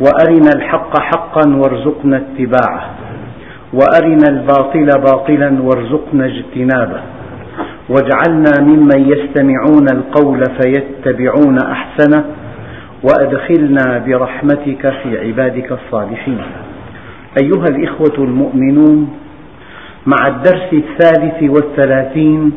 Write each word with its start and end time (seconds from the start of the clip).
وأرنا 0.00 0.50
الحق 0.56 1.00
حقا 1.00 1.56
وارزقنا 1.56 2.16
اتباعه. 2.16 2.90
وأرنا 3.72 4.28
الباطل 4.30 4.86
باطلا 4.86 5.62
وارزقنا 5.62 6.26
اجتنابه. 6.26 7.00
واجعلنا 7.88 8.52
ممن 8.60 9.00
يستمعون 9.12 9.86
القول 9.92 10.42
فيتبعون 10.60 11.58
أحسنه. 11.58 12.24
وأدخلنا 13.02 14.04
برحمتك 14.06 14.94
في 15.02 15.18
عبادك 15.18 15.72
الصالحين. 15.72 16.38
أيها 17.42 17.64
الإخوة 17.70 18.24
المؤمنون 18.24 19.10
مع 20.06 20.26
الدرس 20.26 20.72
الثالث 20.72 21.50
والثلاثين 21.50 22.52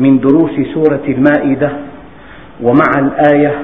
من 0.00 0.20
دروس 0.20 0.50
سورة 0.74 1.02
المائدة 1.08 1.70
ومع 2.62 2.90
الآية 2.98 3.54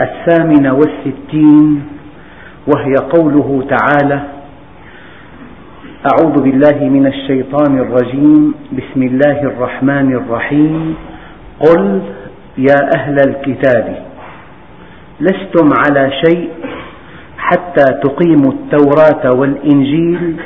الثامنة 0.00 0.74
والستين 0.74 1.82
وهي 2.74 2.94
قوله 2.94 3.64
تعالى 3.70 4.20
أعوذ 6.12 6.42
بالله 6.42 6.78
من 6.88 7.06
الشيطان 7.06 7.78
الرجيم 7.78 8.54
بسم 8.72 9.02
الله 9.02 9.38
الرحمن 9.42 10.12
الرحيم. 10.12 10.94
قل 11.60 12.00
يا 12.58 12.80
أهل 12.96 13.16
الكتاب 13.28 13.96
لستم 15.20 15.68
على 15.84 16.12
شيء 16.24 16.48
حتى 17.38 17.84
تقيموا 18.04 18.52
التوراة 18.52 19.38
والإنجيل 19.38 20.36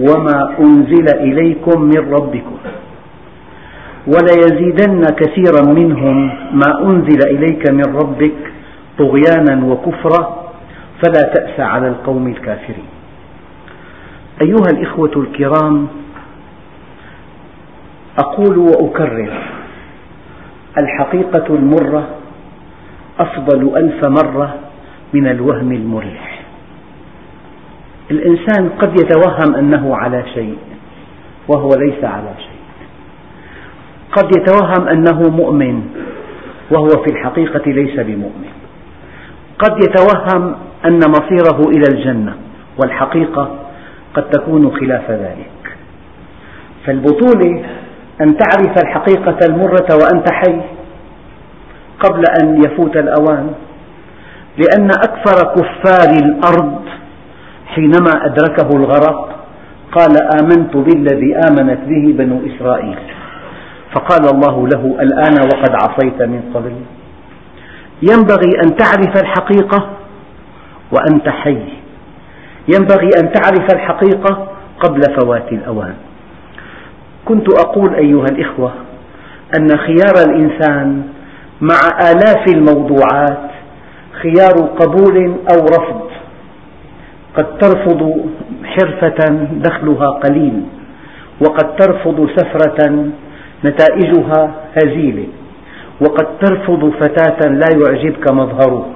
وما 0.00 0.38
أنزل 0.60 1.06
إليكم 1.20 1.82
من 1.82 2.12
ربكم. 2.12 2.56
وليزيدن 4.06 5.02
كثيرا 5.20 5.62
منهم 5.72 6.16
ما 6.52 6.70
أنزل 6.82 7.20
إليك 7.30 7.70
من 7.70 7.96
ربك 7.96 8.38
طغيانا 8.98 9.66
وكفرا 9.66 10.37
فلا 11.02 11.22
تأس 11.34 11.60
على 11.60 11.88
القوم 11.88 12.28
الكافرين. 12.28 12.88
أيها 14.42 14.70
الإخوة 14.72 15.12
الكرام 15.16 15.88
أقول 18.18 18.58
وأكرر 18.58 19.42
الحقيقة 20.82 21.54
المرة 21.54 22.08
أفضل 23.18 23.76
ألف 23.76 24.08
مرة 24.22 24.54
من 25.14 25.26
الوهم 25.26 25.72
المريح. 25.72 26.42
الإنسان 28.10 28.68
قد 28.68 29.00
يتوهم 29.00 29.54
أنه 29.54 29.96
على 29.96 30.24
شيء 30.34 30.58
وهو 31.48 31.68
ليس 31.68 32.04
على 32.04 32.34
شيء. 32.38 32.58
قد 34.12 34.36
يتوهم 34.36 34.88
أنه 34.88 35.30
مؤمن 35.30 35.82
وهو 36.70 36.88
في 36.88 37.10
الحقيقة 37.10 37.70
ليس 37.70 38.00
بمؤمن. 38.00 38.57
قد 39.58 39.72
يتوهم 39.84 40.54
أن 40.84 41.00
مصيره 41.10 41.60
إلى 41.68 41.84
الجنة 41.92 42.34
والحقيقة 42.78 43.50
قد 44.14 44.30
تكون 44.30 44.70
خلاف 44.80 45.10
ذلك. 45.10 45.76
فالبطولة 46.86 47.64
أن 48.20 48.36
تعرف 48.36 48.74
الحقيقة 48.82 49.38
المرة 49.48 49.88
وأنت 50.02 50.32
حي 50.32 50.60
قبل 52.00 52.22
أن 52.42 52.62
يفوت 52.64 52.96
الأوان 52.96 53.50
لأن 54.58 54.90
أكثر 54.90 55.54
كفار 55.54 56.10
الأرض 56.24 56.82
حينما 57.66 58.26
أدركه 58.26 58.76
الغرق 58.76 59.34
قال 59.92 60.16
آمنت 60.40 60.76
بالذي 60.76 61.36
آمنت 61.50 61.80
به 61.86 62.14
بنو 62.18 62.40
إسرائيل. 62.46 62.98
فقال 63.94 64.34
الله 64.34 64.68
له 64.68 64.96
الآن 65.00 65.34
وقد 65.42 65.72
عصيت 65.74 66.22
من 66.22 66.42
قبل. 66.54 66.72
ينبغي 68.02 68.60
أن 68.64 68.76
تعرف 68.76 69.22
الحقيقة 69.22 69.90
وأنت 70.92 71.28
حي. 71.28 71.62
ينبغي 72.68 73.10
أن 73.20 73.32
تعرف 73.32 73.74
الحقيقة 73.74 74.48
قبل 74.80 75.00
فوات 75.20 75.52
الأوان. 75.52 75.94
كنت 77.24 77.46
أقول 77.60 77.94
أيها 77.94 78.26
الإخوة 78.32 78.72
أن 79.58 79.78
خيار 79.78 80.14
الإنسان 80.28 81.02
مع 81.60 81.78
آلاف 82.10 82.44
الموضوعات 82.54 83.50
خيار 84.22 84.68
قبول 84.78 85.34
أو 85.52 85.64
رفض 85.64 86.10
قد 87.36 87.58
ترفض 87.58 88.24
حرفة 88.64 89.28
دخلها 89.52 90.08
قليل 90.08 90.62
وقد 91.40 91.76
ترفض 91.76 92.28
سفرة 92.36 93.08
نتائجها 93.64 94.50
هزيلة. 94.76 95.26
وقد 96.00 96.26
ترفض 96.40 96.92
فتاة 97.00 97.48
لا 97.48 97.66
يعجبك 97.82 98.32
مظهرها 98.32 98.86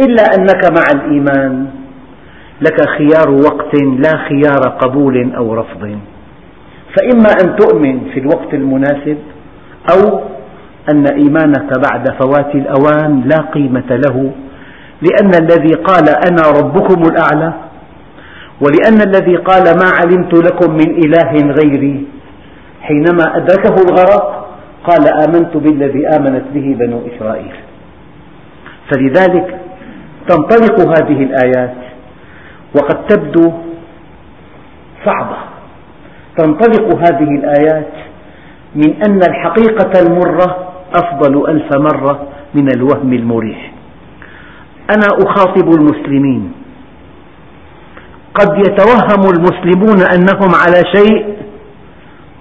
إلا 0.00 0.22
أنك 0.38 0.62
مع 0.78 0.84
الإيمان 0.94 1.66
لك 2.60 2.88
خيار 2.88 3.30
وقت 3.30 3.74
لا 3.82 4.16
خيار 4.28 4.62
قبول 4.80 5.34
أو 5.36 5.54
رفض. 5.54 5.98
فإما 6.96 7.28
أن 7.44 7.56
تؤمن 7.56 8.00
في 8.14 8.20
الوقت 8.20 8.54
المناسب 8.54 9.18
أو 9.92 10.20
أن 10.92 11.06
إيمانك 11.06 11.70
بعد 11.90 12.08
فوات 12.22 12.54
الأوان 12.54 13.22
لا 13.26 13.42
قيمة 13.54 13.90
له 14.06 14.32
لأن 15.02 15.30
الذي 15.42 15.74
قال 15.74 16.04
أنا 16.30 16.42
ربكم 16.60 17.02
الأعلى 17.02 17.52
ولأن 18.60 19.00
الذي 19.08 19.36
قال 19.36 19.64
ما 19.64 19.88
علمت 20.00 20.34
لكم 20.34 20.72
من 20.72 20.90
إله 21.04 21.52
غيري 21.62 22.06
حينما 22.82 23.36
أدركه 23.36 23.74
الغرق 23.74 24.41
قال 24.84 25.04
آمنت 25.28 25.56
بالذي 25.56 26.06
آمنت 26.16 26.44
به 26.54 26.76
بنو 26.78 27.00
إسرائيل. 27.06 27.54
فلذلك 28.90 29.60
تنطلق 30.28 30.80
هذه 30.80 31.22
الآيات 31.22 31.74
وقد 32.76 33.06
تبدو 33.06 33.52
صعبة. 35.04 35.36
تنطلق 36.38 36.86
هذه 36.96 37.30
الآيات 37.40 37.92
من 38.74 39.02
أن 39.02 39.20
الحقيقة 39.30 40.00
المرة 40.02 40.72
أفضل 40.94 41.50
ألف 41.50 41.68
مرة 41.76 42.28
من 42.54 42.68
الوهم 42.76 43.12
المريح. 43.12 43.72
أنا 44.90 45.06
أخاطب 45.26 45.68
المسلمين. 45.68 46.52
قد 48.34 48.58
يتوهم 48.58 49.22
المسلمون 49.34 50.00
أنهم 50.14 50.50
على 50.54 50.82
شيء 50.96 51.36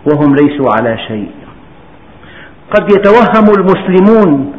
وهم 0.06 0.35
ليسوا 0.35 0.69
على 0.78 0.97
شيء. 0.97 1.41
قد 2.74 2.84
يتوهم 2.96 3.48
المسلمون 3.59 4.54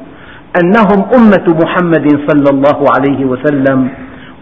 أنهم 0.63 1.01
أمة 1.19 1.57
محمد 1.65 2.09
صلى 2.29 2.51
الله 2.51 2.85
عليه 2.97 3.25
وسلم 3.25 3.89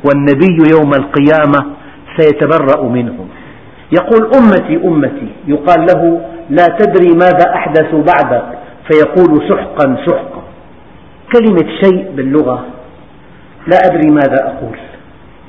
والنبي 0.04 0.58
يوم 0.75 0.91
القيامة 0.94 1.66
سيتبرأ 2.16 2.82
منهم. 2.82 3.28
يقول 3.92 4.31
أمتي 4.38 4.76
أمتي 4.84 5.28
يقال 5.47 5.86
له 5.86 6.20
لا 6.50 6.66
تدري 6.66 7.14
ماذا 7.14 7.54
أحدث 7.54 7.94
بعدك 7.94 8.44
فيقول 8.91 9.48
سحقا 9.48 9.97
سحقا. 10.06 10.42
كلمة 11.32 11.69
شيء 11.82 12.10
باللغة 12.16 12.64
لا 13.66 13.78
أدري 13.84 14.10
ماذا 14.10 14.44
أقول. 14.44 14.78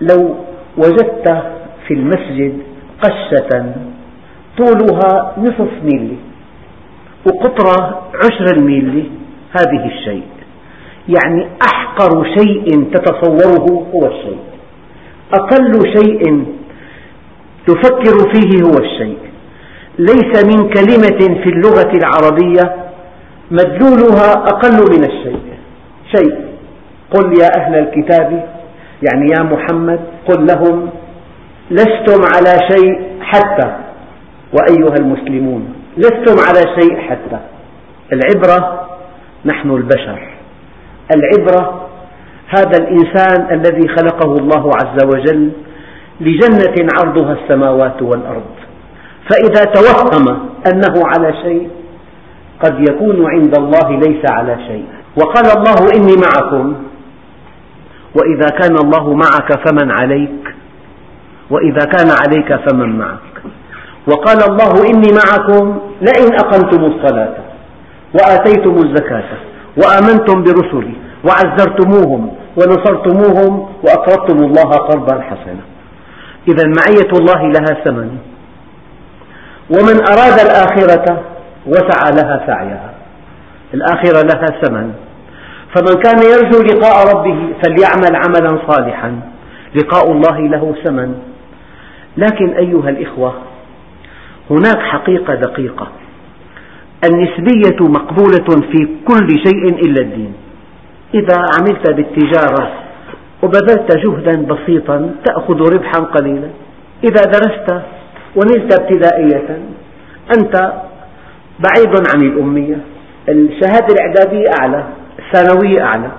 لو 0.02 0.36
وجدت 0.78 1.44
في 1.88 1.94
المسجد 1.94 2.58
قشة 3.04 3.74
طولها 4.58 5.34
نصف 5.38 5.72
ميلي 5.84 6.18
وقطرة 7.26 8.02
عشر 8.16 8.58
الميلي 8.58 9.04
هذه 9.52 9.86
الشيء. 9.86 10.24
يعني 11.10 11.48
أحقر 11.66 12.24
شيء 12.38 12.84
تتصوره 12.94 13.88
هو 13.96 14.06
الشيء. 14.06 14.40
أقل 15.34 15.82
شيء 15.98 16.46
تفكر 17.68 18.32
فيه 18.34 18.64
هو 18.64 18.78
الشيء. 18.80 19.18
ليس 20.00 20.46
من 20.46 20.70
كلمة 20.70 21.42
في 21.44 21.50
اللغة 21.50 21.92
العربية 21.94 22.76
مدلولها 23.52 24.34
أقل 24.34 24.98
من 24.98 25.04
الشيء. 25.04 25.42
شيء. 26.16 26.36
قل 27.12 27.40
يا 27.42 27.48
أهل 27.58 27.76
الكتاب 27.76 28.50
يعني 29.04 29.26
يا 29.38 29.44
محمد 29.44 30.00
قل 30.30 30.46
لهم 30.46 30.90
لستم 31.72 32.22
على 32.36 32.60
شيء 32.72 33.02
حتى 33.22 33.76
وأيها 34.54 34.96
المسلمون. 35.00 35.81
لستم 35.98 36.36
على 36.48 36.82
شيء 36.82 37.00
حتى. 37.10 37.40
العبرة 38.14 38.88
نحن 39.46 39.72
البشر. 39.72 40.30
العبرة 41.16 41.88
هذا 42.48 42.78
الإنسان 42.78 43.60
الذي 43.60 43.88
خلقه 43.88 44.36
الله 44.36 44.72
عز 44.76 45.06
وجل 45.06 45.52
لجنة 46.22 46.88
عرضها 46.98 47.34
السماوات 47.34 48.02
والأرض. 48.02 48.52
فإذا 49.30 49.64
توهم 49.64 50.50
أنه 50.74 51.04
على 51.06 51.34
شيء 51.44 51.70
قد 52.64 52.90
يكون 52.90 53.30
عند 53.30 53.58
الله 53.58 54.00
ليس 54.00 54.32
على 54.32 54.58
شيء. 54.68 54.86
وقال 55.18 55.46
الله 55.58 55.76
إني 55.96 56.16
معكم. 56.28 56.76
وإذا 58.16 58.48
كان 58.60 58.76
الله 58.86 59.14
معك 59.14 59.68
فمن 59.68 59.92
عليك. 60.02 60.56
وإذا 61.50 61.86
كان 61.86 62.08
عليك 62.24 62.56
فمن 62.56 62.98
معك. 62.98 63.31
وقال 64.08 64.44
الله 64.50 64.90
إني 64.90 65.10
معكم 65.14 65.80
لئن 66.02 66.34
أقمتم 66.34 66.84
الصلاة 66.84 67.34
وآتيتم 68.14 68.76
الزكاة 68.76 69.24
وآمنتم 69.78 70.44
برسلي 70.44 70.94
وعزرتموهم 71.24 72.32
ونصرتموهم 72.58 73.70
وأقرضتم 73.84 74.38
الله 74.38 74.70
قرضا 74.70 75.22
حسنا. 75.22 75.64
إذا 76.48 76.66
معية 76.68 77.12
الله 77.20 77.42
لها 77.48 77.84
ثمن. 77.84 78.18
ومن 79.70 79.98
أراد 80.02 80.40
الآخرة 80.40 81.22
وسعى 81.68 82.12
لها 82.12 82.44
سعيها. 82.48 82.94
الآخرة 83.74 84.22
لها 84.22 84.62
ثمن. 84.62 84.94
فمن 85.76 86.02
كان 86.02 86.18
يرجو 86.32 86.64
لقاء 86.64 87.16
ربه 87.16 87.54
فليعمل 87.64 88.16
عملا 88.16 88.62
صالحا 88.70 89.20
لقاء 89.76 90.12
الله 90.12 90.40
له 90.40 90.76
ثمن. 90.84 91.16
لكن 92.18 92.50
أيها 92.50 92.90
الإخوة 92.90 93.34
هناك 94.52 94.80
حقيقة 94.80 95.36
دقيقة. 95.36 95.88
النسبية 97.10 97.80
مقبولة 97.88 98.50
في 98.72 98.88
كل 99.08 99.28
شيء 99.46 99.64
إلا 99.86 100.02
الدين. 100.02 100.34
إذا 101.14 101.38
عملت 101.56 101.92
بالتجارة 101.92 102.72
وبذلت 103.44 103.98
جهدا 103.98 104.46
بسيطا 104.46 105.12
تأخذ 105.26 105.74
ربحا 105.74 106.00
قليلا. 106.00 106.50
إذا 107.04 107.24
درست 107.24 107.82
ونلت 108.36 108.80
ابتدائية 108.80 109.60
أنت 110.38 110.74
بعيد 111.60 111.94
عن 112.14 112.22
الأمية. 112.22 112.78
الشهادة 113.30 113.88
الإعدادية 113.94 114.46
أعلى 114.62 114.84
الثانوية 115.20 115.82
أعلى 115.82 116.12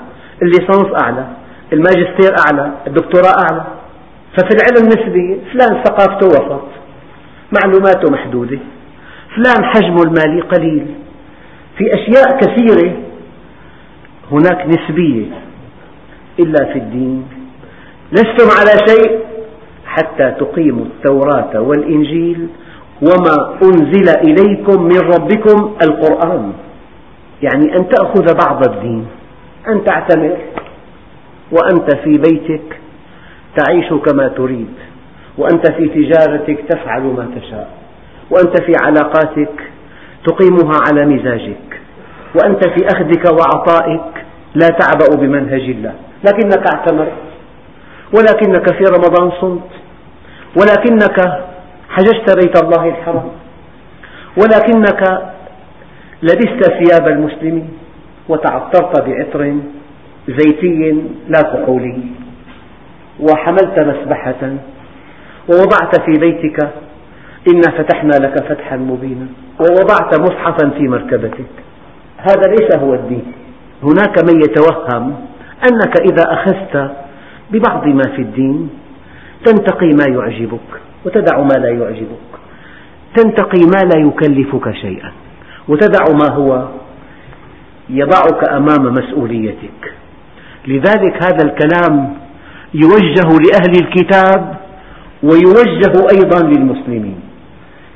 الليسانس 0.43 1.03
أعلى 1.03 1.27
الماجستير 1.73 2.33
أعلى 2.47 2.73
الدكتوراه 2.87 3.35
أعلى. 3.51 3.65
ففي 4.37 4.51
العلم 4.57 4.83
النسبي 4.85 5.41
فلان 5.53 5.85
ثقافته 5.85 6.27
وسط. 6.27 6.63
معلوماته 7.61 8.11
محدودة. 8.13 8.59
فلان 9.37 9.65
حجمه 9.65 10.03
المالي 10.03 10.41
قليل. 10.41 10.87
في 11.79 11.85
أشياء 11.95 12.39
كثيرة 12.39 12.93
هناك 14.33 14.67
نسبية 14.67 15.27
إلا 16.41 16.73
في 16.73 16.79
الدين. 16.79 17.27
لستم 18.13 18.49
على 18.61 18.87
شيء 18.89 19.19
حتى 19.87 20.31
تقيموا 20.41 20.85
التوراة 20.85 21.61
والإنجيل 21.61 22.49
وما 23.03 23.59
أنزل 23.63 24.09
إليكم 24.09 24.83
من 24.83 24.99
ربكم 24.99 25.77
القرآن. 25.85 26.53
يعني 27.43 27.77
أن 27.77 27.89
تأخذ 27.89 28.35
بعض 28.47 28.69
الدين 28.69 29.07
أن 29.69 29.85
تعتمر 29.85 30.37
وأنت 31.53 31.97
في 31.97 32.11
بيتك 32.11 32.81
تعيش 33.57 33.93
كما 33.93 34.29
تريد. 34.29 34.75
وأنت 35.39 35.73
في 35.73 35.89
تجارتك 35.89 36.65
تفعل 36.69 37.03
ما 37.03 37.31
تشاء. 37.37 37.69
وأنت 38.31 38.63
في 38.63 38.73
علاقاتك 38.85 39.55
تقيمها 40.27 40.81
على 40.89 41.07
مزاجك. 41.07 41.81
وأنت 42.35 42.69
في 42.69 42.87
أخذك 42.87 43.25
وعطائك 43.25 44.25
لا 44.55 44.69
تعبأ 44.69 45.17
بمنهج 45.21 45.61
الله. 45.61 45.95
لكنك 46.25 46.65
اعتمرت 46.75 47.23
ولكنك 48.17 48.73
في 48.75 48.85
رمضان 48.85 49.31
صمت. 49.41 49.71
ولكنك 50.57 51.21
حججت 51.89 52.37
بيت 52.37 52.63
الله 52.63 52.89
الحرام. 52.89 53.31
ولكنك 54.37 55.33
لبست 56.23 56.71
ثياب 56.71 57.09
المسلمين 57.09 57.69
وتعطرت 58.29 59.09
بعطر 59.09 59.57
زيتي 60.29 61.03
لا 61.29 61.43
كحولي. 61.43 61.99
وحملت 63.21 63.79
مسبحة 63.79 64.57
ووضعت 65.49 66.01
في 66.01 66.19
بيتك 66.21 66.69
إنا 67.49 67.79
فتحنا 67.79 68.13
لك 68.13 68.43
فتحا 68.49 68.77
مبينا 68.77 69.27
ووضعت 69.61 70.21
مصحفا 70.21 70.71
في 70.71 70.89
مركبتك. 70.89 71.53
هذا 72.19 72.51
ليس 72.51 72.77
هو 72.77 72.95
الدين. 72.95 73.33
هناك 73.83 74.25
من 74.25 74.41
يتوهم 74.41 75.15
أنك 75.71 76.01
إذا 76.01 76.33
أخذت 76.33 76.93
ببعض 77.51 77.87
ما 77.87 78.03
في 78.17 78.23
الدين 78.23 78.71
تنتقي 79.45 79.91
ما 79.91 80.05
يعجبك 80.09 80.71
وتدع 81.05 81.41
ما 81.41 81.55
لا 81.55 81.69
يعجبك. 81.69 82.33
تنتقي 83.17 83.61
ما 83.61 83.89
لا 83.95 84.01
يكلفك 84.09 84.75
شيئا 84.75 85.13
وتدع 85.69 86.05
ما 86.13 86.35
هو 86.35 86.69
يضعك 87.91 88.49
أمام 88.49 88.95
مسؤوليتك. 88.95 89.95
لذلك 90.67 91.25
هذا 91.25 91.45
الكلام 91.45 92.15
يوجه 92.75 93.29
لأهل 93.29 93.73
الكتاب 93.83 94.62
ويوجه 95.23 96.07
أيضا 96.15 96.43
للمسلمين 96.47 97.21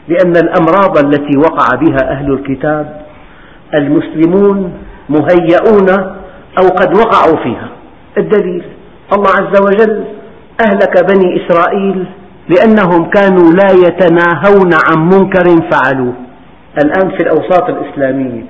لأن 0.08 0.32
الأمراض 0.36 0.98
التي 0.98 1.38
وقع 1.38 1.66
بها 1.76 2.10
أهل 2.10 2.32
الكتاب 2.32 3.00
المسلمون 3.74 4.72
مهيئون 5.08 5.90
أو 6.62 6.68
قد 6.68 6.96
وقعوا 6.96 7.36
فيها. 7.42 7.68
الدليل 8.18 8.64
الله 9.12 9.30
عز 9.30 9.60
وجل 9.60 10.04
أهلك 10.66 11.04
بني 11.04 11.46
إسرائيل 11.46 12.06
لأنهم 12.48 13.10
كانوا 13.10 13.52
لا 13.52 13.72
يتناهون 13.86 14.70
عن 14.88 15.04
منكر 15.04 15.44
فعلوه. 15.70 16.14
الآن 16.84 17.10
في 17.10 17.22
الأوساط 17.22 17.70
الإسلامية 17.70 18.42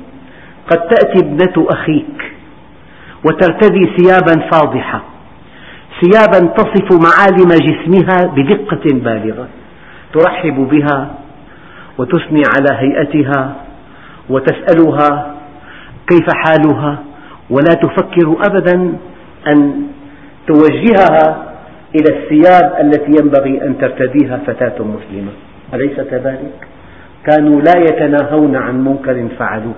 قد 0.70 0.78
تأتي 0.78 1.18
ابنة 1.18 1.66
أخيك 1.68 2.32
وترتدي 3.24 3.96
ثيابا 3.96 4.48
فاضحة. 4.52 5.15
ثيابا 6.00 6.54
تصف 6.54 6.88
معالم 6.92 7.48
جسمها 7.48 8.26
بدقة 8.26 8.82
بالغة 8.84 9.48
ترحب 10.12 10.68
بها 10.72 11.14
وتثني 11.98 12.42
على 12.56 12.68
هيئتها 12.72 13.54
وتسألها 14.30 15.34
كيف 16.08 16.26
حالها 16.34 16.98
ولا 17.50 17.74
تفكر 17.82 18.36
أبدا 18.50 18.92
أن 19.46 19.86
توجهها 20.46 21.46
إلى 21.94 22.18
الثياب 22.18 22.76
التي 22.80 23.10
ينبغي 23.22 23.62
أن 23.62 23.78
ترتديها 23.78 24.40
فتاة 24.46 24.78
مسلمة. 24.78 25.32
أليس 25.74 26.00
كذلك؟ 26.00 26.68
كانوا 27.26 27.60
لا 27.60 27.72
يتناهون 27.78 28.56
عن 28.56 28.84
منكر 28.84 29.28
فعلوه. 29.38 29.74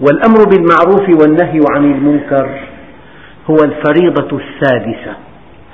والأمر 0.00 0.44
بالمعروف 0.50 1.20
والنهي 1.20 1.60
عن 1.70 1.84
المنكر 1.84 2.48
هو 3.50 3.56
الفريضة 3.56 4.38
السادسة. 4.38 5.23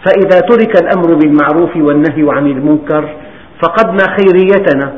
فإذا 0.05 0.41
ترك 0.41 0.83
الأمر 0.83 1.15
بالمعروف 1.15 1.77
والنهي 1.77 2.37
عن 2.37 2.47
المنكر 2.47 3.09
فقدنا 3.63 4.05
خيريتنا 4.17 4.93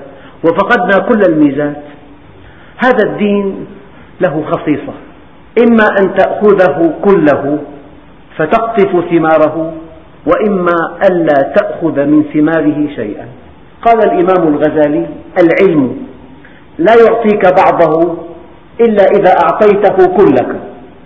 وفقدنا 0.44 1.08
كل 1.08 1.20
الميزات. 1.28 1.82
هذا 2.84 3.10
الدين 3.10 3.66
له 4.20 4.44
خصيصة. 4.50 4.94
إما 5.64 5.86
أن 6.00 6.14
تأخذه 6.14 6.94
كله 7.04 7.58
فتقطف 8.36 9.10
ثماره 9.10 9.72
وإما 10.26 10.98
ألا 11.10 11.52
تأخذ 11.56 12.04
من 12.04 12.24
ثماره 12.34 12.88
شيئا. 12.96 13.26
قال 13.82 13.98
الإمام 14.04 14.54
الغزالي 14.54 15.06
العلم 15.42 15.96
لا 16.78 16.94
يعطيك 17.08 17.42
بعضه 17.62 18.16
إلا 18.80 19.04
إذا 19.04 19.32
أعطيته 19.44 20.16
كلك 20.16 20.60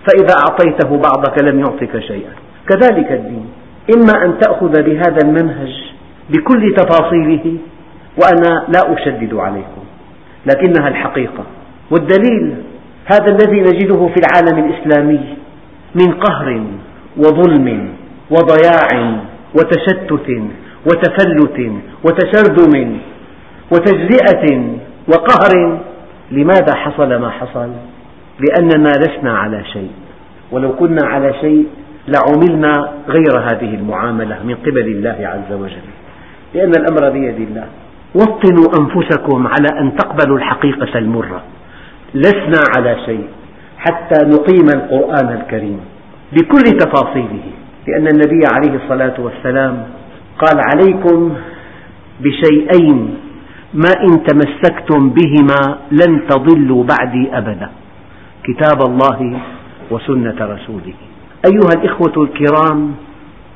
فإذا 0.07 0.35
أعطيته 0.39 0.89
بعضك 0.89 1.43
لم 1.43 1.59
يعطك 1.59 1.99
شيئا. 1.99 2.31
كذلك 2.69 3.11
الدين. 3.11 3.45
إما 3.95 4.25
أن 4.25 4.39
تأخذ 4.39 4.83
بهذا 4.83 5.17
المنهج 5.23 5.73
بكل 6.29 6.75
تفاصيله 6.77 7.57
وأنا 8.21 8.65
لا 8.73 8.93
أشدد 8.93 9.33
عليكم 9.33 9.83
لكنها 10.45 10.87
الحقيقة. 10.87 11.43
والدليل 11.91 12.55
هذا 13.05 13.27
الذي 13.27 13.59
نجده 13.59 14.07
في 14.07 14.15
العالم 14.17 14.65
الإسلامي 14.65 15.35
من 15.95 16.13
قهر 16.13 16.63
وظلم 17.17 17.89
وضياع 18.31 19.19
وتشتت 19.55 20.41
وتفلت 20.85 21.71
وتشرذم 22.05 22.97
وتجزئة 23.73 24.63
وقهر. 25.07 25.79
لماذا 26.31 26.75
حصل 26.75 27.15
ما 27.15 27.29
حصل؟ 27.29 27.69
لأننا 28.39 28.89
لسنا 28.89 29.37
على 29.37 29.63
شيء. 29.73 29.91
ولو 30.51 30.75
كنا 30.75 31.07
على 31.07 31.33
شيء 31.41 31.65
لعملنا 32.07 32.93
غير 33.07 33.39
هذه 33.39 33.75
المعاملة 33.75 34.43
من 34.43 34.55
قبل 34.55 34.87
الله 34.87 35.17
عز 35.27 35.53
وجل. 35.53 35.87
لأن 36.53 36.71
الأمر 36.71 37.09
بيد 37.09 37.39
الله. 37.49 37.67
وطنوا 38.15 38.67
أنفسكم 38.79 39.47
على 39.47 39.81
أن 39.81 39.95
تقبلوا 39.95 40.37
الحقيقة 40.37 40.97
المرة. 40.99 41.41
لسنا 42.13 42.61
على 42.77 42.97
شيء 43.05 43.27
حتى 43.77 44.25
نقيم 44.25 44.67
القرآن 44.75 45.41
الكريم 45.41 45.79
بكل 46.31 46.63
تفاصيله. 46.63 47.45
لأن 47.87 48.07
النبي 48.07 48.41
عليه 48.53 48.83
الصلاة 48.83 49.13
والسلام 49.19 49.83
قال 50.39 50.57
عليكم 50.71 51.35
بشيئين 52.19 53.17
ما 53.73 53.91
إن 54.03 54.23
تمسكتم 54.23 55.09
بهما 55.09 55.77
لن 55.91 56.27
تضلوا 56.27 56.83
بعدي 56.83 57.37
أبدا. 57.37 57.69
كتاب 58.43 58.81
الله 58.89 59.39
وسنة 59.91 60.37
رسوله. 60.41 61.06
أيها 61.47 61.71
الإخوة 61.75 62.23
الكرام 62.23 62.95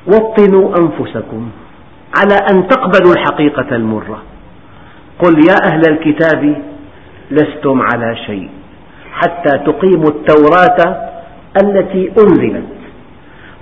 وطنوا 0.06 0.78
أنفسكم 0.78 1.48
على 2.18 2.36
أن 2.52 2.68
تقبلوا 2.68 3.12
الحقيقة 3.12 3.76
المرة. 3.76 4.22
قل 5.24 5.34
يا 5.48 5.56
أهل 5.72 5.82
الكتاب 5.88 6.62
لستم 7.30 7.82
على 7.82 8.16
شيء 8.26 8.48
حتى 9.12 9.58
تقيموا 9.58 10.08
التوراة 10.08 11.10
التي 11.62 12.12
أنزلت 12.18 12.72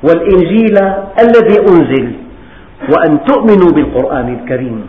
والإنجيل 0.03 0.79
الذي 1.21 1.61
أنزل 1.61 2.13
وأن 2.89 3.25
تؤمنوا 3.25 3.71
بالقرآن 3.75 4.39
الكريم. 4.41 4.87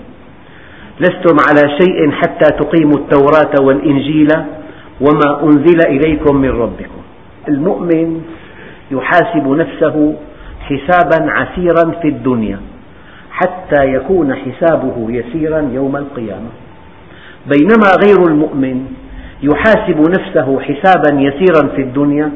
لستم 0.99 1.37
على 1.49 1.77
شيء 1.81 2.11
حتى 2.11 2.51
تقيموا 2.59 2.97
التوراة 2.97 3.61
والإنجيل 3.61 4.29
وما 5.01 5.43
أنزل 5.43 5.87
إليكم 5.87 6.35
من 6.35 6.49
ربكم. 6.49 7.01
المؤمن 7.47 8.21
يحاسب 8.91 9.47
نفسه 9.47 10.15
حسابا 10.61 11.31
عسيرا 11.31 11.91
في 12.01 12.07
الدنيا 12.07 12.59
حتى 13.31 13.85
يكون 13.85 14.35
حسابه 14.35 15.07
يسيرا 15.09 15.69
يوم 15.73 15.95
القيامة. 15.95 16.49
بينما 17.45 17.89
غير 18.05 18.27
المؤمن 18.27 18.85
يحاسب 19.43 19.99
نفسه 20.09 20.59
حسابا 20.59 21.21
يسيرا 21.21 21.67
في 21.75 21.81
الدنيا 21.81 22.31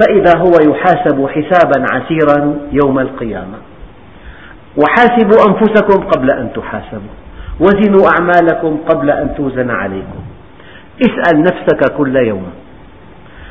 فإذا 0.00 0.32
هو 0.38 0.70
يحاسب 0.70 1.26
حسابا 1.26 1.84
عسيرا 1.92 2.58
يوم 2.72 2.98
القيامة. 2.98 3.58
وحاسبوا 4.76 5.48
أنفسكم 5.48 6.04
قبل 6.06 6.30
أن 6.30 6.52
تحاسبوا 6.54 7.16
وزنوا 7.60 8.08
أعمالكم 8.18 8.78
قبل 8.88 9.10
أن 9.10 9.34
توزن 9.36 9.70
عليكم. 9.70 10.20
اسأل 11.00 11.40
نفسك 11.40 11.92
كل 11.96 12.16
يوم 12.16 12.46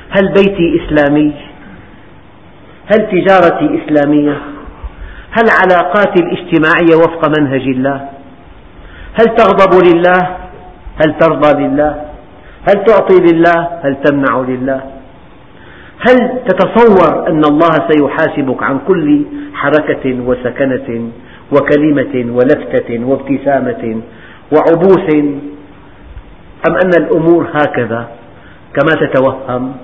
هل 0.10 0.28
بيتي 0.28 0.82
إسلامي؟ 0.82 1.34
هل 2.92 3.08
تجارتي 3.12 3.80
إسلامية؟ 3.84 4.38
هل 5.32 5.46
علاقاتي 5.62 6.24
الاجتماعية 6.24 6.96
وفق 6.96 7.40
منهج 7.40 7.62
الله؟ 7.62 8.10
هل 9.14 9.36
تغضب 9.36 9.84
لله؟ 9.88 10.38
هل 11.02 11.18
ترضى 11.20 11.64
لله؟ 11.64 12.06
هل 12.70 12.84
تعطي 12.84 13.20
لله؟ 13.20 13.70
هل 13.84 13.98
تمنع 14.04 14.40
لله؟ 14.40 14.82
هل 16.00 16.42
تتصور 16.48 17.28
أن 17.28 17.42
الله 17.46 17.70
سيحاسبك 17.90 18.64
عن 18.64 18.80
كل 18.88 19.26
حركة 19.54 20.22
وسكنة 20.22 21.10
وكلمة 21.52 22.36
ولفتة 22.36 23.06
وابتسامة 23.06 24.02
وعبوس 24.54 25.10
أم 26.68 26.74
أن 26.84 26.92
الأمور 26.98 27.50
هكذا 27.54 28.08
كما 28.74 29.08
تتوهم 29.08 29.76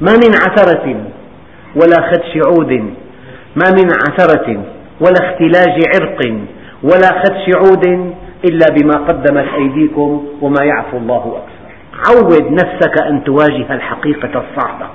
ما 0.00 0.12
من 0.12 0.32
عثرة 0.34 0.96
ولا 1.76 2.10
خدش 2.10 2.32
عود 2.46 2.72
ما 3.56 3.70
من 3.70 3.88
عثرة 4.02 4.62
ولا 5.00 5.20
اختلاج 5.20 5.82
عرق 5.94 6.20
ولا 6.82 7.22
خدش 7.22 7.56
عود 7.56 8.14
إلا 8.44 8.66
بما 8.76 8.94
قدمت 8.94 9.48
أيديكم 9.54 10.26
وما 10.40 10.64
يعفو 10.64 10.96
الله 10.96 11.36
أكثر. 11.36 11.74
عود 12.08 12.52
نفسك 12.52 13.02
أن 13.02 13.24
تواجه 13.24 13.74
الحقيقة 13.74 14.28
الصعبة. 14.28 14.86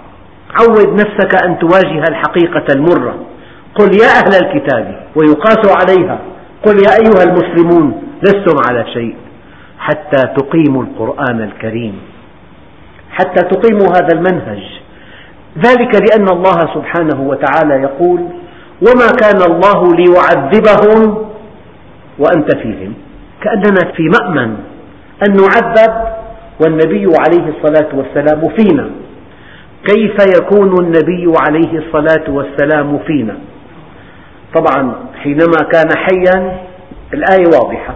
عود 0.60 0.94
نفسك 0.94 1.46
أن 1.46 1.60
تواجه 1.60 2.04
الحقيقة 2.10 2.66
المرة. 2.76 3.16
قل 3.76 3.90
يا 4.02 4.10
أهل 4.20 4.46
الكتاب 4.46 5.06
ويقاس 5.16 5.62
عليها. 5.82 6.20
قل 6.66 6.76
يا 6.76 6.92
أيها 7.02 7.24
المسلمون 7.24 8.04
لستم 8.24 8.58
على 8.70 8.86
شيء. 8.94 9.16
حتى 9.80 10.22
تقيموا 10.38 10.84
القرآن 10.84 11.42
الكريم. 11.42 12.02
حتى 13.12 13.44
تقيموا 13.48 13.88
هذا 13.88 14.14
المنهج. 14.14 14.64
ذلك 15.58 15.96
لأن 15.96 16.27
الله 16.29 16.60
سبحانه 16.74 17.22
وتعالى 17.22 17.82
يقول 17.82 18.20
وما 18.82 19.08
كان 19.22 19.51
الله 19.51 19.96
ليعذبهم 19.96 21.25
وأنت 22.20 22.56
فيهم. 22.56 22.94
كأننا 23.41 23.91
في 23.96 24.10
مأمن 24.10 24.58
أن 25.27 25.34
نعذب 25.34 25.94
والنبي 26.62 27.08
عليه 27.20 27.53
الصلاة 27.58 27.89
والسلام 27.94 28.50
فينا. 28.58 28.89
كيف 29.88 30.15
يكون 30.38 30.86
النبي 30.86 31.34
عليه 31.48 31.79
الصلاة 31.79 32.29
والسلام 32.29 33.00
فينا؟ 33.00 33.38
طبعا 34.56 34.94
حينما 35.24 35.58
كان 35.72 35.89
حيا 35.96 36.58
الآية 37.13 37.46
واضحة. 37.48 37.96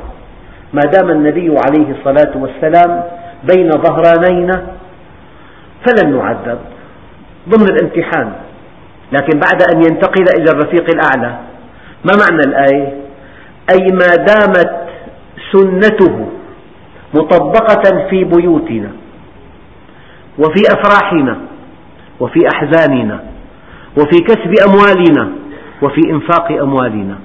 ما 0.73 0.81
دام 0.81 1.09
النبي 1.09 1.55
عليه 1.65 1.91
الصلاة 1.91 2.31
والسلام 2.35 3.03
بين 3.53 3.71
ظهرانينا 3.71 4.63
فلن 5.85 6.17
نعذب. 6.17 6.59
ضمن 7.49 7.67
الامتحان. 7.69 8.33
لكن 9.11 9.39
بعد 9.39 9.61
أن 9.73 9.77
ينتقل 9.77 10.25
إلى 10.37 10.51
الرفيق 10.51 10.85
الأعلى 10.89 11.39
ما 12.05 12.13
معنى 12.19 12.41
الآية؟ 12.47 12.93
أي 13.69 13.87
ما 13.91 14.15
دامت 14.15 14.71
سنته 15.51 16.27
مطبقة 17.13 18.09
في 18.09 18.23
بيوتنا 18.23 18.91
وفي 20.39 20.61
أفراحنا 20.71 21.37
وفي 22.19 22.39
أحزاننا 22.55 23.23
وفي 23.97 24.23
كسب 24.27 24.53
أموالنا 24.67 25.31
وفي 25.81 26.01
إنفاق 26.09 26.51
أموالنا. 26.51 27.15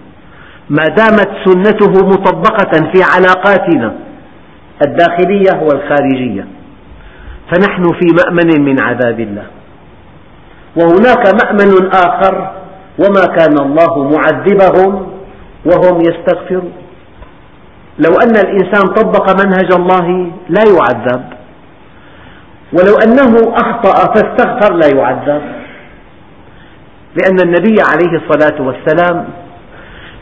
ما 0.71 0.85
دامت 0.85 1.31
سنته 1.45 2.07
مطبقة 2.07 2.91
في 2.93 3.03
علاقاتنا 3.15 3.95
الداخلية 4.87 5.63
والخارجية. 5.63 6.47
فنحن 7.51 7.83
في 7.83 8.07
مأمن 8.19 8.65
من 8.65 8.81
عذاب 8.81 9.21
الله. 9.21 9.47
وهناك 10.79 11.25
مأمن 11.43 11.91
آخر 11.93 12.53
وما 12.99 13.27
كان 13.37 13.59
الله 13.59 14.11
معذبهم 14.13 15.13
وهم 15.67 16.01
يستغفرون. 16.01 16.73
لو 17.99 18.13
أن 18.23 18.37
الإنسان 18.37 18.95
طبق 18.95 19.45
منهج 19.45 19.73
الله 19.73 20.31
لا 20.49 20.63
يعذب 20.75 21.25
ولو 22.73 22.95
أنه 23.05 23.55
أخطأ 23.55 24.13
فاستغفر 24.15 24.75
لا 24.75 24.89
يعذب. 24.97 25.43
لأن 27.17 27.41
النبي 27.41 27.77
عليه 27.93 28.19
الصلاة 28.23 28.63
والسلام 28.63 29.29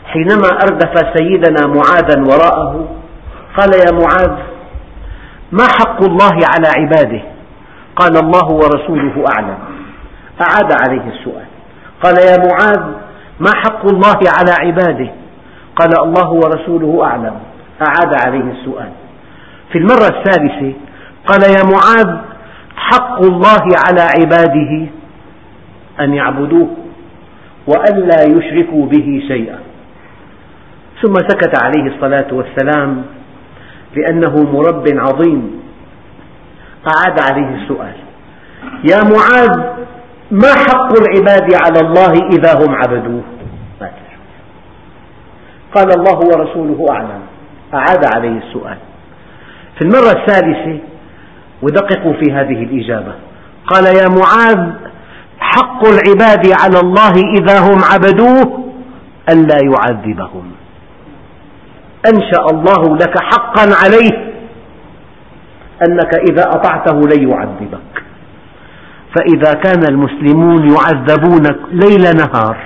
حينما 0.05 0.47
أردف 0.47 0.93
سيدنا 1.17 1.67
معاذا 1.67 2.19
وراءه 2.19 2.87
قال 3.57 3.69
يا 3.73 3.91
معاذ 3.91 4.37
ما 5.51 5.63
حق 5.63 6.03
الله 6.03 6.33
على 6.33 6.67
عباده؟ 6.77 7.21
قال 7.95 8.17
الله 8.17 8.51
ورسوله 8.51 9.25
أعلم. 9.35 9.57
أعاد 10.41 10.71
عليه 10.87 11.11
السؤال. 11.11 11.45
قال 12.03 12.15
يا 12.17 12.37
معاذ 12.37 12.93
ما 13.39 13.51
حق 13.55 13.85
الله 13.85 14.19
على 14.39 14.51
عباده؟ 14.59 15.11
قال 15.75 16.03
الله 16.03 16.31
ورسوله 16.31 17.03
أعلم. 17.05 17.35
أعاد 17.81 18.13
عليه 18.25 18.51
السؤال. 18.51 18.89
في 19.71 19.77
المرة 19.77 20.07
الثالثة 20.17 20.73
قال 21.25 21.41
يا 21.41 21.63
معاذ 21.73 22.17
حق 22.75 23.21
الله 23.21 23.63
على 23.87 24.01
عباده 24.01 24.87
أن 25.99 26.13
يعبدوه 26.13 26.67
وألا 27.67 28.23
يشركوا 28.23 28.85
به 28.85 29.23
شيئا. 29.27 29.59
ثم 31.01 31.13
سكت 31.13 31.63
عليه 31.63 31.95
الصلاة 31.95 32.27
والسلام 32.31 33.03
لأنه 33.95 34.43
مرب 34.53 34.85
عظيم. 34.87 35.61
أعاد 36.87 37.19
عليه 37.31 37.55
السؤال. 37.61 37.93
يا 38.91 38.97
معاذ 39.03 39.76
ما 40.31 40.53
حق 40.53 40.93
العباد 41.01 41.53
على 41.53 41.79
الله 41.79 42.13
إذا 42.13 42.53
هم 42.53 42.75
عبدوه؟ 42.75 43.23
قال 45.75 45.99
الله 45.99 46.17
ورسوله 46.17 46.85
أعلم. 46.89 47.21
أعاد 47.73 48.05
عليه 48.15 48.37
السؤال. 48.37 48.77
في 49.75 49.81
المرة 49.81 50.21
الثالثة 50.21 50.79
ودققوا 51.61 52.13
في 52.13 52.31
هذه 52.31 52.63
الإجابة. 52.63 53.13
قال 53.67 53.85
يا 53.85 54.07
معاذ 54.07 54.71
حق 55.39 55.85
العباد 55.85 56.51
على 56.61 56.79
الله 56.79 57.13
إذا 57.39 57.59
هم 57.59 57.77
عبدوه 57.93 58.73
ألا 59.29 59.57
يعذبهم. 59.63 60.51
أنشأ 62.05 62.45
الله 62.51 62.95
لك 62.95 63.19
حقا 63.19 63.69
عليه 63.83 64.33
أنك 65.87 66.15
إذا 66.31 66.43
أطعته 66.49 66.99
لن 66.99 67.29
يعذبك. 67.29 68.06
فإذا 69.17 69.53
كان 69.53 69.83
المسلمون 69.89 70.69
يعذبون 70.69 71.43
ليل 71.71 72.03
نهار 72.17 72.57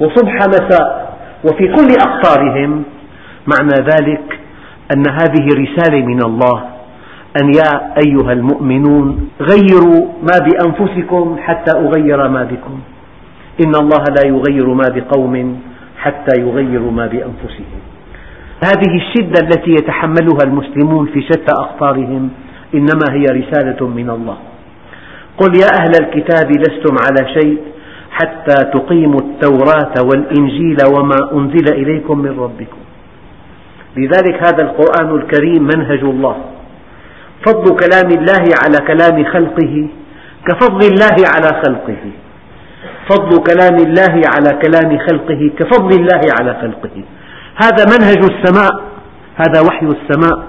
وصبح 0.00 0.34
مساء 0.48 1.16
وفي 1.44 1.68
كل 1.68 1.88
أقطارهم 2.00 2.82
معنى 3.46 3.74
ذلك 3.74 4.38
أن 4.96 5.04
هذه 5.10 5.46
رسالة 5.46 6.06
من 6.06 6.22
الله 6.22 6.62
أن 7.42 7.54
يا 7.54 7.94
أيها 8.06 8.32
المؤمنون 8.32 9.28
غيروا 9.40 10.06
ما 10.22 10.38
بأنفسكم 10.38 11.36
حتى 11.40 11.78
أغير 11.78 12.28
ما 12.28 12.42
بكم. 12.42 12.80
إن 13.64 13.74
الله 13.74 14.04
لا 14.16 14.28
يغير 14.28 14.74
ما 14.74 14.88
بقوم 14.94 15.60
حتى 15.98 16.40
يغيروا 16.40 16.90
ما 16.90 17.06
بأنفسهم. 17.06 17.80
هذه 18.64 18.96
الشدة 18.96 19.40
التي 19.42 19.70
يتحملها 19.70 20.42
المسلمون 20.44 21.06
في 21.06 21.22
شتى 21.22 21.52
أقطارهم 21.52 22.30
إنما 22.74 23.06
هي 23.10 23.24
رسالة 23.24 23.86
من 23.86 24.10
الله. 24.10 24.36
قل 25.38 25.60
يا 25.60 25.68
أهل 25.80 25.92
الكتاب 26.02 26.50
لستم 26.50 26.96
على 27.06 27.34
شيء 27.34 27.58
حتى 28.10 28.54
تقيموا 28.74 29.20
التوراة 29.20 29.94
والإنجيل 30.04 30.76
وما 30.94 31.16
أنزل 31.32 31.74
إليكم 31.74 32.18
من 32.18 32.40
ربكم. 32.40 32.78
لذلك 33.96 34.42
هذا 34.42 34.62
القرآن 34.62 35.16
الكريم 35.16 35.62
منهج 35.62 36.00
الله. 36.02 36.36
فضل 37.46 37.76
كلام 37.76 38.10
الله 38.18 38.44
على 38.64 38.78
كلام 38.86 39.24
خلقه 39.24 39.88
كفضل 40.46 40.86
الله 40.86 41.16
على 41.34 41.62
خلقه. 41.64 42.04
فضل 43.08 43.42
كلام 43.42 43.76
الله 43.76 44.22
على 44.34 44.58
كلام 44.62 44.98
خلقه 44.98 45.50
كفضل 45.58 46.00
الله 46.00 46.20
على 46.40 46.54
خلقه. 46.62 47.04
هذا 47.64 47.84
منهج 47.84 48.30
السماء 48.32 48.80
هذا 49.36 49.60
وحي 49.68 49.86
السماء. 49.86 50.44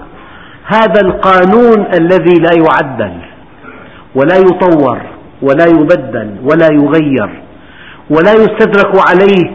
هذا 0.64 1.00
القانون 1.00 1.86
الذي 2.00 2.34
لا 2.40 2.50
يعدل. 2.64 3.27
ولا 4.14 4.36
يطور 4.36 5.00
ولا 5.42 5.66
يبدل 5.66 6.36
ولا 6.44 6.68
يغير 6.72 7.42
ولا 8.10 8.32
يستدرك 8.32 8.92
عليه 9.08 9.50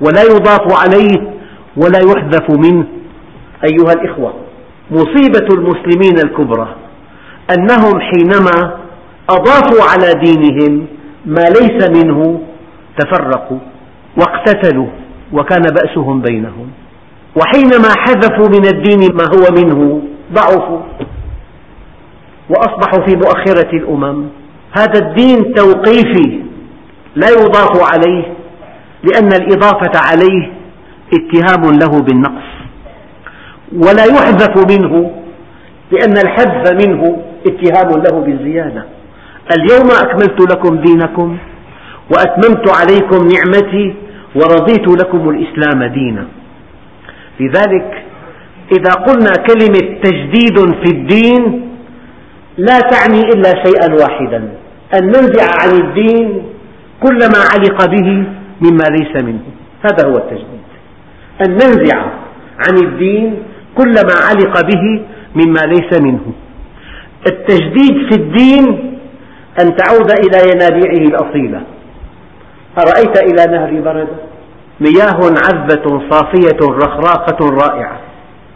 ولا 0.00 0.22
يضاف 0.22 0.82
عليه 0.82 1.34
ولا 1.76 1.98
يحذف 1.98 2.50
منه. 2.50 2.84
أيها 3.64 3.92
الإخوة 3.92 4.34
مصيبة 4.90 5.46
المسلمين 5.54 6.18
الكبرى 6.24 6.74
أنهم 7.58 8.00
حينما 8.00 8.78
أضافوا 9.30 9.82
على 9.90 10.20
دينهم 10.24 10.86
ما 11.26 11.40
ليس 11.40 11.88
منه 12.04 12.40
تفرقوا 12.98 13.58
واقتتلوا 14.18 14.86
وكان 15.32 15.62
بأسهم 15.62 16.20
بينهم 16.20 16.68
وحينما 17.36 17.88
حذفوا 17.98 18.48
من 18.48 18.66
الدين 18.66 19.16
ما 19.16 19.24
هو 19.24 19.62
منه 19.62 20.02
ضعفوا. 20.32 20.80
وأصبحوا 22.50 23.06
في 23.06 23.16
مؤخرة 23.16 23.76
الأمم. 23.76 24.24
هذا 24.78 24.98
الدين 24.98 25.54
توقيفي 25.54 26.40
لا 27.16 27.28
يضاف 27.28 27.92
عليه 27.92 28.24
لأن 29.04 29.32
الإضافة 29.32 29.92
عليه 30.10 30.52
اتهام 31.14 31.62
له 31.82 32.02
بالنقص. 32.02 32.48
ولا 33.72 34.04
يحذف 34.04 34.72
منه 34.72 35.10
لأن 35.92 36.12
الحذف 36.12 36.86
منه 36.86 37.22
اتهام 37.46 38.02
له 38.02 38.20
بالزيادة. 38.20 38.84
اليوم 39.56 39.88
أكملت 40.02 40.52
لكم 40.52 40.76
دينكم 40.76 41.36
وأتممت 42.10 42.70
عليكم 42.80 43.28
نعمتي 43.28 43.94
ورضيت 44.34 44.88
لكم 45.02 45.28
الإسلام 45.30 45.84
دينا. 45.84 46.26
لذلك 47.40 48.02
إذا 48.72 48.92
قلنا 48.94 49.32
كلمة 49.48 49.98
تجديد 50.02 50.58
في 50.84 50.92
الدين 50.92 51.68
لا 52.58 52.80
تعني 52.80 53.20
إلا 53.20 53.50
شيئا 53.64 53.94
واحدا. 53.94 54.48
أن 54.98 55.06
ننزع 55.06 55.46
عن 55.62 55.70
الدين 55.80 56.42
كل 57.02 57.18
ما 57.18 57.40
علق 57.54 57.86
به 57.86 58.24
مما 58.60 58.84
ليس 58.90 59.24
منه. 59.24 59.42
هذا 59.82 60.08
هو 60.08 60.16
التجديد. 60.16 60.64
أن 61.46 61.50
ننزع 61.52 61.98
عن 62.68 62.76
الدين 62.84 63.42
كل 63.78 63.94
ما 63.94 64.14
علق 64.28 64.60
به 64.60 65.02
مما 65.34 65.60
ليس 65.66 66.00
منه. 66.00 66.32
التجديد 67.26 68.10
في 68.10 68.20
الدين 68.20 68.98
أن 69.60 69.76
تعود 69.76 70.10
إلى 70.10 70.50
ينابيعه 70.52 71.08
الأصيلة. 71.08 71.62
أرأيت 72.78 73.22
إلى 73.22 73.56
نهر 73.56 73.80
برد؟ 73.80 74.08
مياه 74.80 75.20
عذبة 75.46 76.02
صافية 76.10 76.58
رخراقة 76.62 77.46
رائعة. 77.48 78.00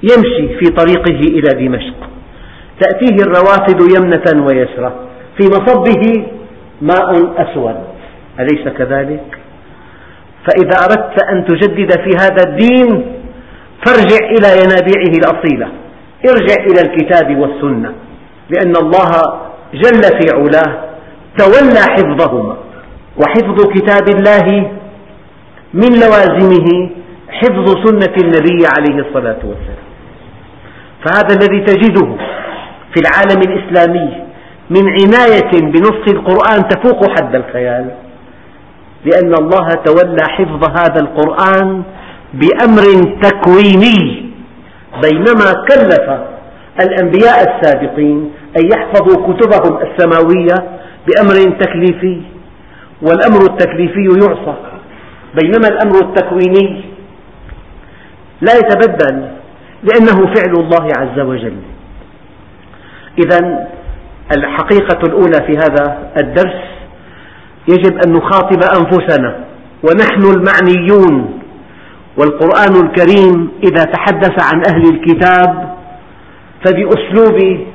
يمشي 0.02 0.58
في 0.58 0.70
طريقه 0.70 1.20
إلى 1.20 1.66
دمشق. 1.66 2.17
تأتيه 2.80 3.16
الروافد 3.22 3.80
يمنة 3.96 4.46
ويسرى 4.46 4.92
في 5.38 5.44
مصبه 5.46 6.26
ماء 6.82 7.32
أسود. 7.36 7.76
أليس 8.40 8.68
كذلك؟ 8.68 9.38
فإذا 10.46 10.84
أردت 10.84 11.22
أن 11.32 11.44
تجدد 11.44 11.92
في 11.92 12.10
هذا 12.16 12.42
الدين 12.48 12.88
فارجع 13.86 14.26
إلى 14.26 14.62
ينابيعه 14.62 15.14
الأصيلة. 15.18 15.68
ارجع 16.30 16.64
إلى 16.70 16.80
الكتاب 16.80 17.38
والسنة 17.38 17.92
لأن 18.50 18.76
الله 18.76 19.10
جل 19.74 20.02
في 20.02 20.34
علاه 20.34 20.84
تولى 21.38 21.80
حفظهما. 21.80 22.56
وحفظ 23.16 23.66
كتاب 23.66 24.08
الله 24.08 24.70
من 25.74 25.90
لوازمه 26.02 26.90
حفظ 27.28 27.74
سنة 27.86 28.14
النبي 28.24 28.66
عليه 28.78 29.08
الصلاة 29.08 29.38
والسلام. 29.44 29.88
فهذا 31.04 31.34
الذي 31.34 31.60
تجده 31.60 32.37
في 32.94 33.00
العالم 33.00 33.42
الإسلامي 33.42 34.24
من 34.70 34.82
عناية 34.88 35.50
بنص 35.72 36.12
القرآن 36.12 36.68
تفوق 36.68 37.10
حد 37.10 37.34
الخيال 37.34 37.90
لأن 39.04 39.34
الله 39.34 39.68
تولى 39.84 40.22
حفظ 40.28 40.70
هذا 40.70 41.00
القرآن 41.00 41.82
بأمر 42.34 42.82
تكويني 43.22 44.30
بينما 45.02 45.64
كلف 45.68 46.20
الأنبياء 46.82 47.36
السابقين 47.48 48.32
أن 48.58 48.68
يحفظوا 48.72 49.32
كتبهم 49.32 49.78
السماوية 49.82 50.54
بأمر 51.06 51.58
تكليفي 51.58 52.22
والأمر 53.02 53.40
التكليفي 53.50 54.04
يعصى 54.04 54.54
بينما 55.42 55.68
الأمر 55.68 55.94
التكويني 56.02 56.84
لا 58.40 58.52
يتبدل 58.54 59.28
لأنه 59.82 60.34
فعل 60.34 60.52
الله 60.52 60.88
عز 60.98 61.20
وجل. 61.20 61.56
إذا 63.18 63.68
الحقيقة 64.36 64.98
الأولى 65.06 65.46
في 65.46 65.56
هذا 65.56 66.12
الدرس 66.20 66.62
يجب 67.68 67.98
أن 68.06 68.12
نخاطب 68.12 68.60
أنفسنا 68.80 69.44
ونحن 69.82 70.22
المعنيون 70.22 71.40
والقرآن 72.18 72.86
الكريم 72.86 73.50
إذا 73.64 73.84
تحدث 73.84 74.54
عن 74.54 74.62
أهل 74.70 74.82
الكتاب 74.94 75.76
فبأسلوب 76.64 77.66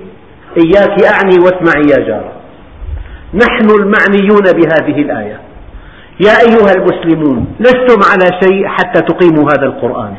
إياك 0.58 1.03
أعني 1.03 1.39
واسمعي 1.39 1.84
يا 1.91 2.08
جارة. 2.08 2.32
نحن 3.34 3.69
المعنيون 3.69 4.43
بهذه 4.43 5.01
الآية. 5.01 5.39
يا 6.25 6.34
أيها 6.47 6.73
المسلمون 6.75 7.45
لستم 7.60 7.99
على 8.12 8.39
شيء 8.43 8.67
حتى 8.67 9.01
تقيموا 9.01 9.43
هذا 9.43 9.65
القرآن. 9.65 10.13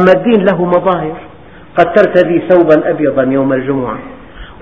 أما 0.00 0.12
الدين 0.16 0.44
له 0.44 0.64
مظاهر. 0.64 1.16
قد 1.78 1.92
ترتدي 1.92 2.42
ثوبا 2.48 2.90
أبيضا 2.90 3.22
يوم 3.22 3.52
الجمعة 3.52 3.98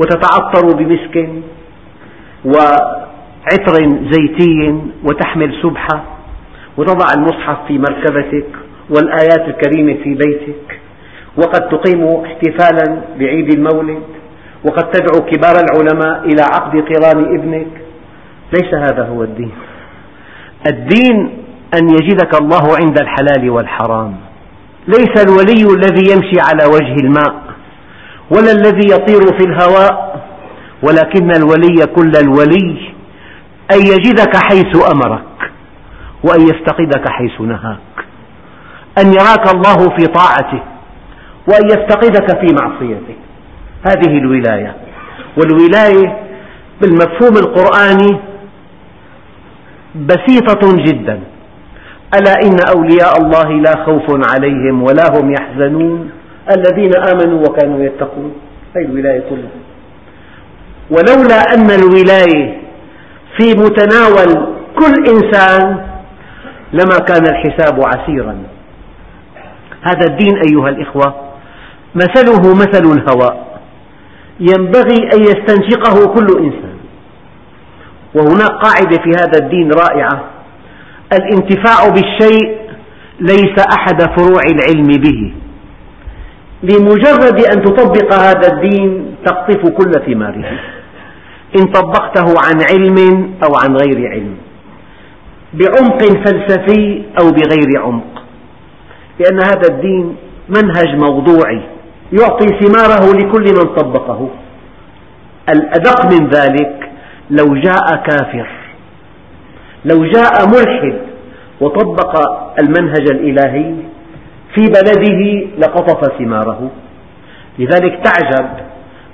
وتتعطر 0.01 0.77
بمسك 0.77 1.29
وعطر 2.45 3.75
زيتي 4.11 4.81
وتحمل 5.05 5.63
سبحة 5.63 6.05
وتضع 6.77 7.07
المصحف 7.17 7.59
في 7.69 7.79
مركبتك 7.79 8.47
والآيات 8.91 9.49
الكريمة 9.49 9.95
في 10.05 10.15
بيتك. 10.15 10.81
وقد 11.37 11.69
تقيم 11.69 12.25
احتفالا 12.25 13.01
بعيد 13.19 13.53
المولد 13.53 14.03
وقد 14.65 14.91
تدعو 14.91 15.27
كبار 15.27 15.55
العلماء 15.65 16.25
إلى 16.25 16.43
عقد 16.43 16.77
قران 16.77 17.25
ابنك. 17.39 17.67
ليس 18.53 18.75
هذا 18.75 19.09
هو 19.09 19.23
الدين. 19.23 19.53
الدين 20.69 21.17
أن 21.79 21.89
يجدك 21.89 22.41
الله 22.41 22.77
عند 22.81 22.99
الحلال 23.01 23.51
والحرام. 23.51 24.15
ليس 24.89 25.23
الولي 25.25 25.75
الذي 25.75 26.13
يمشي 26.13 26.41
على 26.41 26.65
وجه 26.75 26.95
الماء 26.95 27.43
ولا 28.31 28.53
الذي 28.53 28.93
يطير 28.93 29.39
في 29.39 29.45
الهواء 29.47 30.23
ولكن 30.83 31.31
الولي 31.31 31.87
كل 31.97 32.13
الولي 32.17 32.93
أن 33.73 33.79
يجدك 33.79 34.37
حيث 34.37 34.93
أمرك 34.93 35.53
وأن 36.25 36.41
يفتقدك 36.41 37.09
حيث 37.09 37.41
نهاك 37.41 37.79
أن 38.99 39.07
يراك 39.07 39.55
الله 39.55 39.97
في 39.97 40.07
طاعته 40.07 40.63
وأن 41.49 41.67
يفتقدك 41.67 42.39
في 42.41 42.55
معصيته. 42.63 43.17
هذه 43.89 44.19
الولاية. 44.19 44.77
والولاية 45.37 46.19
بالمفهوم 46.81 47.37
القرآني 47.37 48.21
بسيطة 49.95 50.77
جدا. 50.77 51.21
ألا 52.15 52.33
إن 52.43 52.57
أولياء 52.77 53.23
الله 53.23 53.51
لا 53.51 53.85
خوف 53.85 54.33
عليهم 54.33 54.83
ولا 54.83 55.05
هم 55.15 55.33
يحزنون؟ 55.33 56.11
الذين 56.57 56.97
آمنوا 56.97 57.41
وكانوا 57.41 57.85
يتقون. 57.85 58.33
هذه 58.77 58.85
الولاية 58.85 59.21
كلها. 59.31 59.51
ولولا 60.91 61.41
أن 61.55 61.71
الولاية 61.71 62.61
في 63.39 63.51
متناول 63.59 64.47
كل 64.77 64.95
إنسان 65.15 65.87
لما 66.73 66.99
كان 66.99 67.23
الحساب 67.27 67.81
عسيرا. 67.85 68.39
هذا 69.83 70.07
الدين 70.11 70.37
أيها 70.51 70.69
الإخوة 70.69 71.15
مثله 71.95 72.55
مثل 72.55 72.85
الهواء. 72.97 73.61
ينبغي 74.41 75.09
أن 75.15 75.21
يستنشقه 75.21 76.15
كل 76.15 76.27
إنسان. 76.39 76.77
وهناك 78.15 78.51
قاعدة 78.51 79.03
في 79.03 79.11
هذا 79.11 79.39
الدين 79.45 79.71
رائعة. 79.73 80.36
الانتفاع 81.13 81.89
بالشيء 81.89 82.59
ليس 83.21 83.59
أحد 83.79 84.03
فروع 84.03 84.41
العلم 84.51 84.87
به. 84.87 85.33
لمجرد 86.63 87.45
أن 87.45 87.63
تطبق 87.63 88.15
هذا 88.15 88.53
الدين 88.53 89.17
تقطف 89.25 89.69
كل 89.71 89.93
ثماره. 90.07 90.45
إن 91.61 91.65
طبقته 91.65 92.35
عن 92.47 92.63
علم 92.71 93.31
أو 93.45 93.55
عن 93.65 93.77
غير 93.77 94.11
علم. 94.11 94.37
بعمق 95.55 96.03
فلسفي 96.03 97.03
أو 97.21 97.31
بغير 97.31 97.83
عمق. 97.83 98.23
لأن 99.21 99.39
هذا 99.45 99.69
الدين 99.71 100.17
منهج 100.49 100.89
موضوعي 100.97 101.63
يعطي 102.13 102.47
ثماره 102.47 103.13
لكل 103.13 103.45
من 103.45 103.75
طبقه. 103.75 104.29
الأدق 105.49 106.05
من 106.15 106.29
ذلك 106.29 106.91
لو 107.31 107.55
جاء 107.55 107.97
كافر. 108.07 108.66
لو 109.91 110.05
جاء 110.05 110.35
ملحد 110.47 110.99
وطبق 111.61 112.13
المنهج 112.61 113.07
الإلهي 113.11 113.75
في 114.55 114.63
بلده 114.67 115.47
لقطف 115.59 116.19
ثماره. 116.19 116.71
لذلك 117.59 118.01
تعجب 118.05 118.47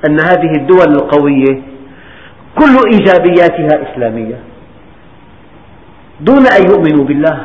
أن 0.09 0.21
هذه 0.21 0.53
الدول 0.57 0.93
القوية 0.97 1.63
كل 2.59 2.75
إيجابياتها 2.93 3.93
إسلامية 3.93 4.39
دون 6.21 6.47
أن 6.47 6.63
يؤمنوا 6.71 7.05
بالله. 7.05 7.39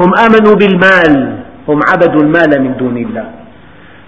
هم 0.00 0.10
آمنوا 0.26 0.54
بالمال 0.54 1.38
هم 1.68 1.80
عبدوا 1.92 2.22
المال 2.22 2.62
من 2.62 2.76
دون 2.76 2.96
الله. 2.96 3.30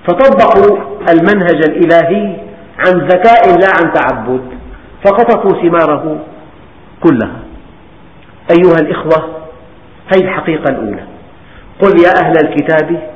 فطبقوا 0.08 0.78
المنهج 1.10 1.60
الإلهي 1.68 2.36
عن 2.78 2.94
ذكاء 2.98 3.58
لا 3.60 3.68
عن 3.76 3.92
تعبد 3.92 4.42
فقطفوا 5.04 5.62
ثماره 5.62 6.18
كلها. 7.00 7.45
أيها 8.50 8.76
الإخوة 8.80 9.36
هذه 10.14 10.24
الحقيقة 10.24 10.70
الأولى. 10.70 11.04
قل 11.82 12.00
يا 12.00 12.12
أهل 12.24 12.34
الكتاب 12.44 13.10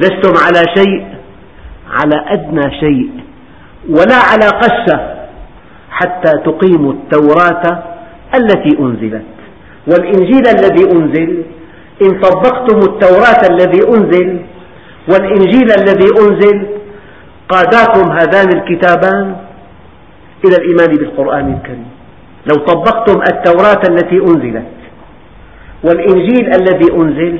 لستم 0.00 0.32
على 0.46 0.64
شيء 0.76 1.06
على 1.90 2.24
أدنى 2.28 2.80
شيء 2.80 3.10
ولا 3.88 4.16
على 4.30 4.48
قشة 4.48 5.16
حتى 5.90 6.32
تقيموا 6.44 6.92
التوراة 6.92 7.82
التي 8.34 8.78
أنزلت. 8.78 9.24
والإنجيل 9.86 10.48
الذي 10.48 10.84
أنزل 10.92 11.42
إن 12.02 12.20
طبقتم 12.20 12.78
التوراة 12.78 13.40
الذي 13.50 13.88
أنزل 13.88 14.40
والإنجيل 15.08 15.70
الذي 15.70 16.08
أنزل 16.20 16.66
قاداكم 17.48 18.10
هذان 18.10 18.48
الكتابان 18.56 19.36
إلى 20.44 20.56
الإيمان 20.56 20.96
بالقرآن 20.96 21.54
الكريم. 21.54 21.86
لو 22.46 22.64
طبقتم 22.64 23.20
التوراة 23.32 23.82
التي 23.90 24.16
أنزلت 24.16 24.66
والإنجيل 25.84 26.46
الذي 26.46 26.92
أنزل 26.92 27.38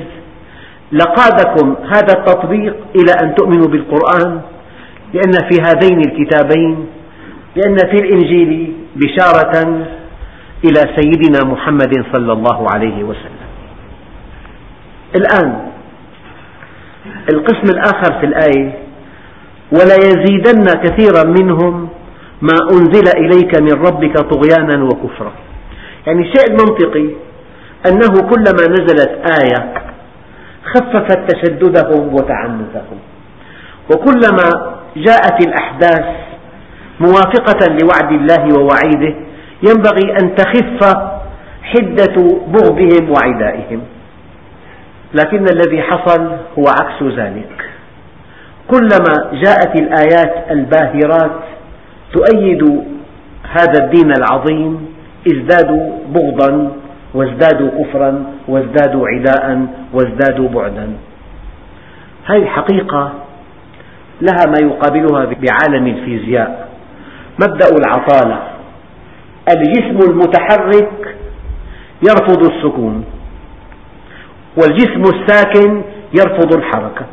لقادكم 0.91 1.75
هذا 1.85 2.13
التطبيق 2.19 2.75
إلى 2.95 3.13
أن 3.23 3.35
تؤمنوا 3.35 3.67
بالقرآن 3.67 4.41
لأن 5.13 5.31
في 5.49 5.61
هذين 5.61 5.99
الكتابين 5.99 6.85
لأن 7.55 7.77
في 7.77 7.95
الإنجيل 7.95 8.73
بشارة 8.95 9.85
إلى 10.65 10.95
سيدنا 10.95 11.51
محمد 11.51 11.93
صلى 12.13 12.33
الله 12.33 12.67
عليه 12.73 13.03
وسلم. 13.03 13.41
الآن 15.15 15.67
القسم 17.33 17.73
الآخر 17.73 18.19
في 18.19 18.25
الآية 18.25 18.73
ولا 19.71 19.95
يزيدن 19.95 20.63
كثيرا 20.83 21.23
منهم 21.23 21.89
ما 22.41 22.57
أنزل 22.71 23.07
إليك 23.17 23.61
من 23.61 23.71
ربك 23.71 24.17
طغيانا 24.17 24.83
وكفرا. 24.83 25.33
يعني 26.07 26.21
الشيء 26.21 26.47
المنطقي 26.49 27.09
أنه 27.87 28.29
كلما 28.29 28.67
نزلت 28.69 29.11
آية 29.41 29.73
خففت 30.65 31.31
تشددهم 31.31 32.13
وتعنتهم 32.13 32.99
وكلما 33.93 34.75
جاءت 34.95 35.47
الأحداث 35.47 36.05
موافقة 36.99 37.77
لوعد 37.81 38.11
الله 38.11 38.59
ووعيده 38.59 39.15
ينبغي 39.63 40.11
أن 40.21 40.35
تخف 40.35 40.95
حدة 41.63 42.15
بغضهم 42.47 43.09
وعدائهم. 43.09 43.81
لكن 45.13 45.45
الذي 45.53 45.81
حصل 45.81 46.21
هو 46.59 46.65
عكس 46.67 47.03
ذلك. 47.17 47.69
كلما 48.67 49.31
جاءت 49.43 49.81
الآيات 49.81 50.51
الباهرات 50.51 51.31
تؤيد 52.13 52.83
هذا 53.43 53.83
الدين 53.83 54.11
العظيم 54.11 54.87
ازدادوا 55.27 55.89
بغضا 56.13 56.71
وازدادوا 57.13 57.69
كفرا 57.83 58.23
وازدادوا 58.47 59.07
عداء 59.07 59.67
وازدادوا 59.93 60.49
بعدا. 60.49 60.93
هذه 62.25 62.45
حقيقة 62.45 63.13
لها 64.21 64.45
ما 64.47 64.67
يقابلها 64.67 65.25
بعالم 65.25 65.87
الفيزياء 65.87 66.69
مبدأ 67.43 67.65
العطالة. 67.77 68.43
الجسم 69.49 70.11
المتحرك 70.11 71.15
يرفض 72.09 72.51
السكون 72.51 73.05
والجسم 74.57 75.01
الساكن 75.01 75.81
يرفض 76.13 76.53
الحركة. 76.53 77.05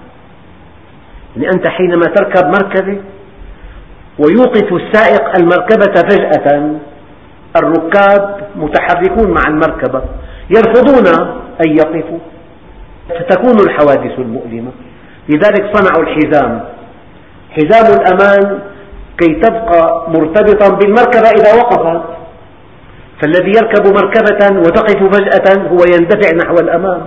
يعني 1.37 1.49
أنت 1.55 1.69
حينما 1.69 2.05
تركب 2.05 2.47
مركبة 2.47 3.01
ويوقف 4.19 4.73
السائق 4.73 5.37
المركبة 5.37 5.95
فجأة. 5.95 6.71
الركاب 7.57 8.41
متحركون 8.57 9.31
مع 9.31 9.43
المركبة 9.49 10.03
يرفضون 10.51 11.07
أن 11.67 11.77
يقفوا. 11.77 12.19
فتكون 13.09 13.57
الحوادث 13.61 14.19
المؤلمة. 14.19 14.71
لذلك 15.29 15.77
صنعوا 15.77 16.03
الحزام. 16.03 16.65
حزام 17.51 18.01
الأمان 18.01 18.59
كي 19.19 19.35
تبقى 19.35 20.07
مرتبطا 20.09 20.69
بالمركبة 20.69 21.29
إذا 21.29 21.63
وقفت. 21.63 22.03
فالذي 23.23 23.49
يركب 23.49 23.87
مركبة 23.87 24.59
وتقف 24.61 25.17
فجأة 25.17 25.69
هو 25.69 25.79
يندفع 25.95 26.37
نحو 26.37 26.55
الأمام. 26.55 27.01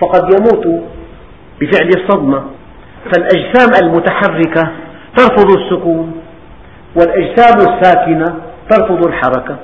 فقد 0.00 0.22
يموت 0.22 0.82
بفعل 1.60 1.90
الصدمة. 1.96 2.42
فالأجسام 3.12 3.84
المتحركة 3.84 4.68
ترفض 5.16 5.50
السكون. 5.58 6.21
والأجسام 6.96 7.56
الساكنة 7.68 8.36
ترفض 8.70 9.06
الحركة. 9.06 9.56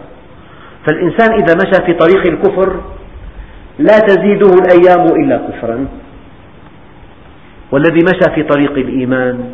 فالإنسان 0.87 1.33
إذا 1.33 1.55
مشى 1.55 1.87
في 1.87 1.93
طريق 1.95 2.27
الكفر 2.27 2.81
لا 3.79 3.99
تزيده 3.99 4.51
الأيام 4.51 5.07
إلا 5.07 5.37
كفرا. 5.37 5.87
والذي 7.73 8.01
مشى 8.05 8.35
في 8.35 8.43
طريق 8.43 8.73
الإيمان 8.73 9.51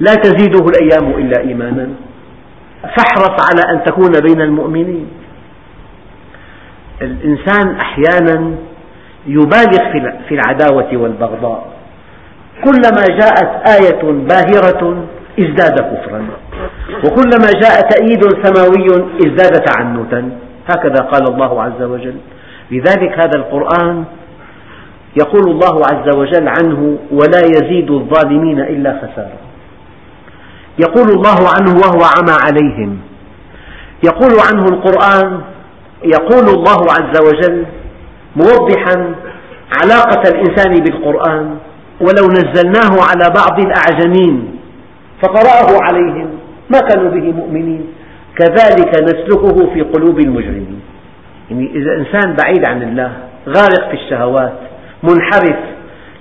لا 0.00 0.14
تزيده 0.14 0.64
الأيام 0.66 1.10
إلا 1.10 1.40
إيمانا. 1.40 1.88
فاحرص 2.82 3.36
على 3.48 3.74
أن 3.74 3.84
تكون 3.84 4.12
بين 4.28 4.40
المؤمنين. 4.40 5.06
الإنسان 7.02 7.76
أحيانا 7.82 8.54
يبالغ 9.26 9.92
في 10.28 10.34
العداوة 10.34 10.96
والبغضاء. 10.96 11.72
كلما 12.64 13.04
جاءت 13.20 13.68
آية 13.68 14.02
باهرة 14.02 15.06
ازداد 15.40 15.76
كفرا. 15.80 16.26
وكلما 17.04 17.50
جاء 17.62 17.88
تأييد 17.90 18.22
سماوي 18.42 18.86
ازداد 19.26 19.64
تعنتا. 19.64 20.30
هكذا 20.68 21.04
قال 21.12 21.34
الله 21.34 21.62
عز 21.62 21.82
وجل. 21.82 22.16
لذلك 22.70 23.12
هذا 23.12 23.36
القرآن 23.36 24.04
يقول 25.20 25.50
الله 25.50 25.82
عز 25.92 26.16
وجل 26.16 26.48
عنه 26.48 26.98
ولا 27.12 27.40
يزيد 27.44 27.90
الظالمين 27.90 28.60
إلا 28.60 28.98
خسارة. 28.98 29.38
يقول 30.78 31.08
الله 31.10 31.38
عنه 31.58 31.76
وهو 31.76 32.02
عمى 32.16 32.36
عليهم. 32.46 32.98
يقول 34.04 34.32
عنه 34.52 34.64
القرآن 34.64 35.40
يقول 36.04 36.48
الله 36.48 36.80
عز 36.82 37.20
وجل 37.20 37.66
موضحا 38.36 39.14
علاقة 39.82 40.22
الإنسان 40.28 40.74
بالقرآن 40.84 41.56
ولو 42.00 42.28
نزلناه 42.28 42.92
على 43.10 43.34
بعض 43.36 43.60
الأعجمين 43.60 44.58
فقرأه 45.22 45.82
عليهم. 45.82 46.39
ما 46.72 46.80
كانوا 46.80 47.10
به 47.10 47.32
مؤمنين؟ 47.32 47.86
كذلك 48.36 49.02
نسلكه 49.02 49.72
في 49.74 49.80
قلوب 49.82 50.18
المجرمين. 50.20 50.80
يعني 51.50 51.70
إذا 51.74 51.96
إنسان 51.96 52.36
بعيد 52.42 52.64
عن 52.64 52.82
الله 52.82 53.12
غارق 53.48 53.88
في 53.88 53.94
الشهوات 53.94 54.52
منحرف 55.02 55.58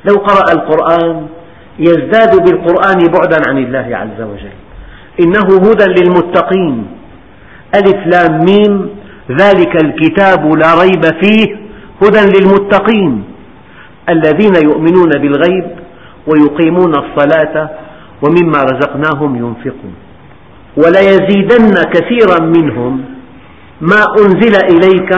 لو 0.10 0.16
قرأ 0.16 0.54
القرآن 0.54 1.28
يزداد 1.80 2.44
بالقرآن 2.46 2.98
بعدا 2.98 3.50
عن 3.50 3.58
الله 3.58 3.98
عز 3.98 4.22
وجل. 4.22 4.58
إنه 5.24 5.70
هدى 5.70 5.86
للمتقين. 6.02 6.88
ألف 7.76 8.08
لام 8.08 8.46
ميم. 8.46 8.90
ذلك 9.30 9.84
الكتاب 9.84 10.46
لا 10.46 10.74
ريب 10.82 11.04
فيه 11.22 11.56
هدى 12.04 12.40
للمتقين. 12.40 13.24
الذين 14.10 14.54
يؤمنون 14.64 15.10
بالغيب 15.10 15.68
ويقيمون 16.28 16.94
الصلاة 16.96 17.70
ومما 18.24 18.64
رزقناهم 18.64 19.36
ينفقون. 19.36 19.94
وليزيدن 20.84 21.74
كثيرا 21.94 22.40
منهم. 22.40 23.06
ما 23.82 24.02
أنزل 24.20 24.56
إليك 24.74 25.12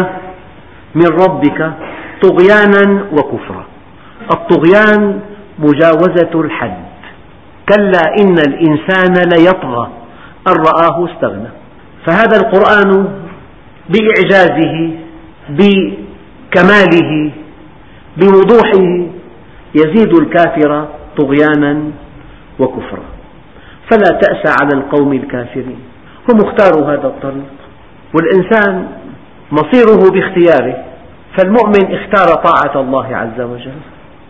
من 0.96 1.08
ربك 1.08 1.74
طغيانا 2.22 3.06
وكفرا. 3.12 3.66
الطغيان 4.32 5.20
مجاوزة 5.60 6.32
الحد. 6.36 6.84
كلا 7.70 8.02
إن 8.20 8.36
الإنسان 8.40 9.14
ليطغى. 9.34 9.90
أن 10.48 10.54
رآه 10.54 11.06
استغنى. 11.06 11.50
فهذا 12.06 12.38
القرآن 12.38 13.08
بإعجازه 13.90 14.94
بكماله 15.50 17.32
بوضوحه 18.18 18.86
يزيد 19.76 20.14
الكافر 20.14 20.88
طغيانا 21.18 21.82
وكفرا. 22.60 23.11
فلا 23.92 24.20
تأس 24.20 24.62
على 24.62 24.74
القوم 24.74 25.14
الكافرين. 25.14 25.80
هم 26.30 26.38
اختاروا 26.48 26.86
هذا 26.94 27.08
الطريق. 27.08 27.52
والإنسان 28.16 28.88
مصيره 29.52 30.12
باختياره. 30.12 30.84
فالمؤمن 31.38 31.96
اختار 31.96 32.36
طاعة 32.36 32.82
الله 32.82 33.16
عز 33.16 33.42
وجل 33.42 33.82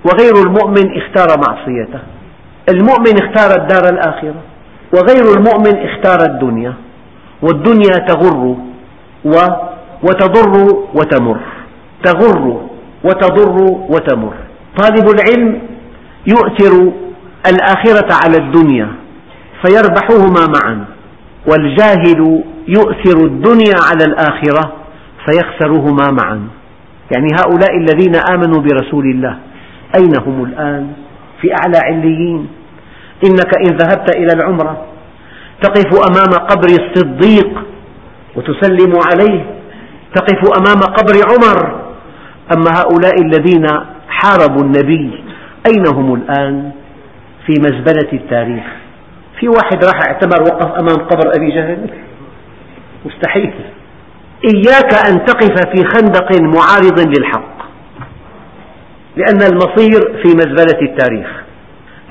وغير 0.06 0.47
المؤمن 0.47 0.97
اختار 0.97 1.28
معصيته. 1.47 2.00
المؤمن 2.69 3.13
اختار 3.24 3.62
الدار 3.62 3.93
الآخرة 3.93 4.41
وغير 4.93 5.38
المؤمن 5.38 5.89
اختار 5.89 6.26
الدنيا. 6.26 6.74
والدنيا 7.41 7.97
تغر 8.08 8.56
وتضر 10.04 10.54
وتمر. 10.93 11.39
تغر 12.04 12.62
وتضر 13.04 13.58
وتمر. 13.89 14.34
طالب 14.78 15.06
العلم 15.10 15.62
يؤثر 16.28 16.91
الآخرة 17.52 18.10
على 18.26 18.38
الدنيا. 18.38 18.88
فيربحهما 19.63 20.47
معا. 20.56 20.86
والجاهل 21.47 22.43
يؤثر 22.67 23.26
الدنيا 23.26 23.76
على 23.91 24.04
الآخرة 24.08 24.74
فيخسرهما 25.26 26.12
معا. 26.12 26.47
يعني 27.15 27.28
هؤلاء 27.39 27.78
الذين 27.78 28.15
آمنوا 28.34 28.62
برسول 28.62 29.06
الله 29.06 29.38
أين 29.95 30.13
هم 30.26 30.43
الآن؟ 30.43 30.93
في 31.41 31.47
أعلى 31.54 31.78
عليين. 31.78 32.47
إنك 33.26 33.52
إن 33.58 33.78
ذهبت 33.78 34.15
إلى 34.15 34.34
العمرة 34.34 34.86
تقف 35.62 36.10
أمام 36.10 36.47
قبر 36.47 36.67
الصديق 36.67 37.63
وتسلم 38.36 38.93
عليه 39.13 39.45
تقف 40.15 40.39
أمام 40.60 40.80
قبر 40.80 41.13
عمر. 41.30 41.82
أما 42.58 42.71
هؤلاء 42.82 43.21
الذين 43.21 43.67
حاربوا 44.10 44.62
النبي 44.63 45.24
أين 45.67 45.88
هم 45.88 46.13
الآن؟ 46.13 46.71
في 47.45 47.54
مزبلة 47.60 48.13
التاريخ. 48.13 48.81
في 49.41 49.47
واحد 49.47 49.86
راح 49.86 50.01
اعتمر 50.08 50.41
وقف 50.41 50.71
أمام 50.71 51.08
قبر 51.08 51.32
أبي 51.36 51.51
جهل؟ 51.51 51.89
مستحيل. 53.06 53.54
إياك 54.45 55.10
أن 55.10 55.25
تقف 55.25 55.69
في 55.75 55.86
خندق 55.86 56.41
معارض 56.41 56.99
للحق 56.99 57.62
لأن 59.15 59.41
المصير 59.41 60.21
في 60.23 60.27
مزبلة 60.36 60.82
التاريخ. 60.82 61.27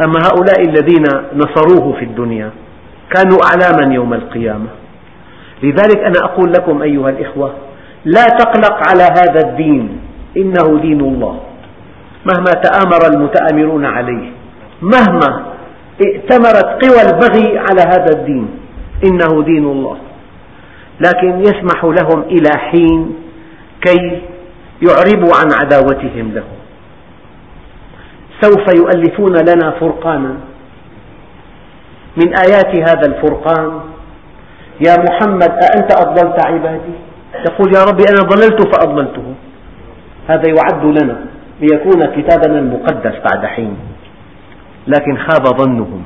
أما 0.05 0.21
هؤلاء 0.27 0.61
الذين 0.63 1.05
نصروه 1.35 1.93
في 1.99 2.05
الدنيا 2.05 2.51
كانوا 3.15 3.39
أعلاما 3.53 3.95
يوم 3.95 4.15
القيامة. 4.15 4.69
لذلك 5.63 5.99
أنا 5.99 6.25
أقول 6.25 6.53
لكم 6.53 6.83
أيها 6.83 7.11
الإخوة 7.11 7.55
لا 8.05 8.25
تقلق 8.25 8.89
على 8.89 9.03
هذا 9.03 9.49
الدين 9.49 10.01
إنه 10.37 10.81
دين 10.83 11.01
الله. 11.01 11.41
مهما 12.27 12.51
تآمر 12.51 13.15
المتآمرون 13.15 13.85
عليه 13.85 14.31
مهما 14.83 15.50
ائتمرت 16.07 16.85
قوى 16.85 17.01
البغي 17.09 17.59
على 17.59 17.83
هذا 17.83 18.11
الدين. 18.17 18.49
إنه 19.05 19.43
دين 19.45 19.65
الله. 19.65 19.97
لكن 21.07 21.41
يسمح 21.41 21.85
لهم 21.85 22.23
إلى 22.23 22.59
حين 22.59 23.15
كي 23.81 24.23
يعربوا 24.83 25.33
عن 25.41 25.49
عداوتهم 25.53 26.33
له. 26.35 26.45
سوف 28.41 28.65
يؤلفون 28.77 29.33
لنا 29.33 29.71
فرقانا. 29.81 30.35
من 32.17 32.29
آيات 32.39 32.89
هذا 32.89 33.07
الفرقان 33.07 33.81
يا 34.87 34.97
محمد 35.09 35.51
أأنت 35.51 35.93
أضللت 36.01 36.47
عبادي؟ 36.47 36.95
يقول 37.47 37.75
يا 37.77 37.85
ربي 37.85 38.05
أنا 38.11 38.23
ضللت 38.29 38.77
فأضللته. 38.77 39.35
هذا 40.29 40.49
يعد 40.49 40.85
لنا 40.85 41.21
ليكون 41.61 42.07
كتابنا 42.07 42.59
المقدس 42.59 43.15
بعد 43.31 43.47
حين. 43.47 43.77
لكن 44.95 45.17
خاب 45.17 45.45
ظنهم. 45.59 46.03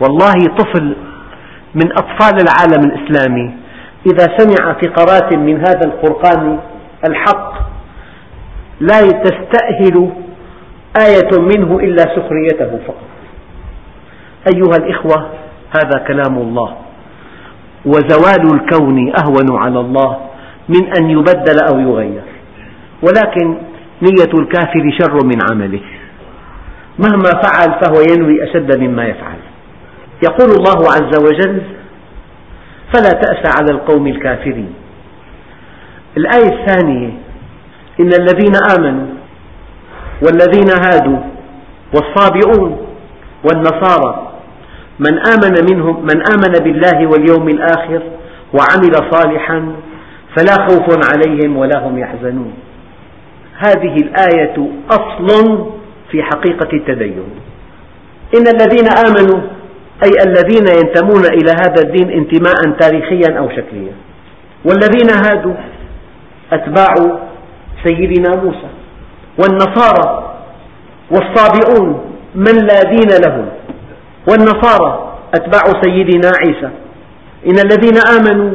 والله 0.00 0.56
طفل 0.58 0.96
من 1.74 1.92
أطفال 1.92 2.34
العالم 2.42 2.90
الإسلامي 2.90 3.54
إذا 4.06 4.26
سمع 4.38 4.72
فقرات 4.72 5.34
من 5.36 5.56
هذا 5.56 5.80
الفرقان 5.84 6.58
الحق 7.08 7.52
لا 8.80 9.00
تستأهل 9.00 10.10
آية 11.06 11.40
منه 11.40 11.78
إلا 11.78 12.02
سخريته 12.02 12.78
فقط. 12.86 13.10
أيها 14.54 14.76
الإخوة 14.76 15.30
هذا 15.76 16.04
كلام 16.06 16.38
الله. 16.38 16.76
وزوال 17.86 18.54
الكون 18.54 19.12
أهون 19.24 19.58
على 19.58 19.80
الله 19.80 20.18
من 20.68 20.86
أن 20.98 21.10
يبدل 21.10 21.56
أو 21.72 21.78
يغير. 21.78 22.22
ولكن 23.02 23.56
نية 24.02 24.32
الكافر 24.40 24.96
شر 25.00 25.18
من 25.24 25.38
عمله. 25.50 25.80
مهما 27.04 27.30
فعل 27.42 27.80
فهو 27.80 28.00
ينوي 28.12 28.44
أشد 28.44 28.78
مما 28.78 29.04
يفعل. 29.04 29.38
يقول 30.22 30.50
الله 30.50 30.90
عز 30.92 31.18
وجل 31.24 31.62
فلا 32.94 33.10
تأس 33.10 33.60
على 33.60 33.70
القوم 33.70 34.06
الكافرين. 34.06 34.74
الآية 36.16 36.60
الثانية 36.60 37.10
إن 38.00 38.10
الذين 38.20 38.52
آمنوا 38.78 39.06
والذين 40.22 40.70
هادوا 40.70 41.18
والصابئون 41.94 42.86
والنصارى 43.44 44.32
من 44.98 45.18
آمن 45.18 45.54
منهم 45.72 46.02
من 46.02 46.22
آمن 46.34 46.64
بالله 46.64 47.06
واليوم 47.06 47.48
الآخر 47.48 48.02
وعمل 48.52 49.10
صالحا 49.10 49.72
فلا 50.36 50.66
خوف 50.68 51.12
عليهم 51.12 51.56
ولا 51.56 51.86
هم 51.86 51.98
يحزنون. 51.98 52.54
هذه 53.58 53.96
الآية 53.96 54.68
أصل 54.90 55.70
في 56.10 56.22
حقيقة 56.22 56.68
التدين. 56.72 57.24
إن 58.36 58.46
الذين 58.46 58.88
آمنوا 59.06 59.40
أي 60.04 60.10
الذين 60.26 60.66
ينتمون 60.78 61.24
إلى 61.24 61.50
هذا 61.50 61.82
الدين 61.82 62.10
انتماء 62.10 62.78
تاريخيا 62.80 63.38
أو 63.38 63.48
شكليا. 63.48 63.92
والذين 64.64 65.10
هادوا 65.10 65.54
أتباع 66.52 66.94
سيدنا 67.84 68.36
موسى. 68.36 68.68
والنصارى 69.38 70.36
والصابئون 71.10 72.00
من 72.34 72.52
لا 72.52 72.82
دين 72.90 73.08
لهم. 73.26 73.46
والنصارى 74.30 75.16
أتباع 75.34 75.80
سيدنا 75.82 76.30
عيسى. 76.40 76.70
إن 77.46 77.58
الذين 77.58 77.98
آمنوا 78.18 78.54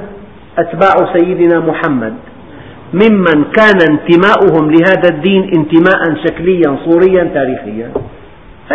أتباع 0.58 1.14
سيدنا 1.14 1.60
محمد. 1.60 2.14
ممن 2.94 3.44
كان 3.44 3.80
انتماؤهم 3.92 4.72
لهذا 4.72 5.10
الدين 5.10 5.44
انتماء 5.58 6.16
شكليا 6.26 6.78
صوريا 6.86 7.24
تاريخيا. 7.34 7.92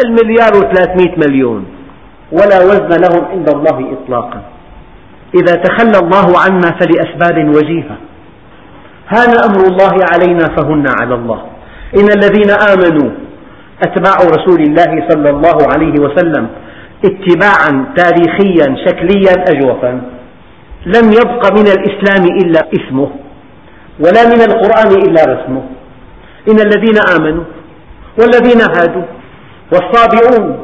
المليار 0.04 0.52
وثلاثمئة 0.56 1.14
مليون. 1.28 1.66
ولا 2.32 2.58
وزن 2.58 3.00
لهم 3.04 3.24
عند 3.24 3.48
الله 3.48 3.92
إطلاقا. 3.92 4.42
إذا 5.34 5.54
تخلى 5.54 5.98
الله 6.04 6.38
عنا 6.44 6.78
فلأسباب 6.80 7.48
وجيهة. 7.48 7.96
هان 9.08 9.32
أمر 9.48 9.66
الله 9.66 9.94
علينا 10.12 10.44
فهن 10.56 10.84
على 11.00 11.14
الله. 11.14 11.42
إن 11.98 12.08
الذين 12.18 12.50
آمنوا 12.50 13.10
أتباع 13.82 14.16
رسول 14.36 14.60
الله 14.62 15.08
صلى 15.08 15.30
الله 15.30 15.58
عليه 15.72 15.94
وسلم 16.00 16.46
اتباعا 17.04 17.94
تاريخيا 17.96 18.76
شكليا 18.86 19.34
أجوفا 19.48 19.92
لم 20.86 21.12
يبق 21.12 21.52
من 21.52 21.66
الإسلام 21.76 22.24
إلا 22.42 22.60
اسمه. 22.74 23.10
ولا 24.00 24.24
من 24.24 24.40
القرآن 24.42 24.90
إلا 24.92 25.22
رسمه. 25.24 25.62
إن 26.48 26.58
الذين 26.60 26.98
آمنوا 27.16 27.44
والذين 28.20 28.60
هادوا 28.60 29.02
والصابئون 29.72 30.58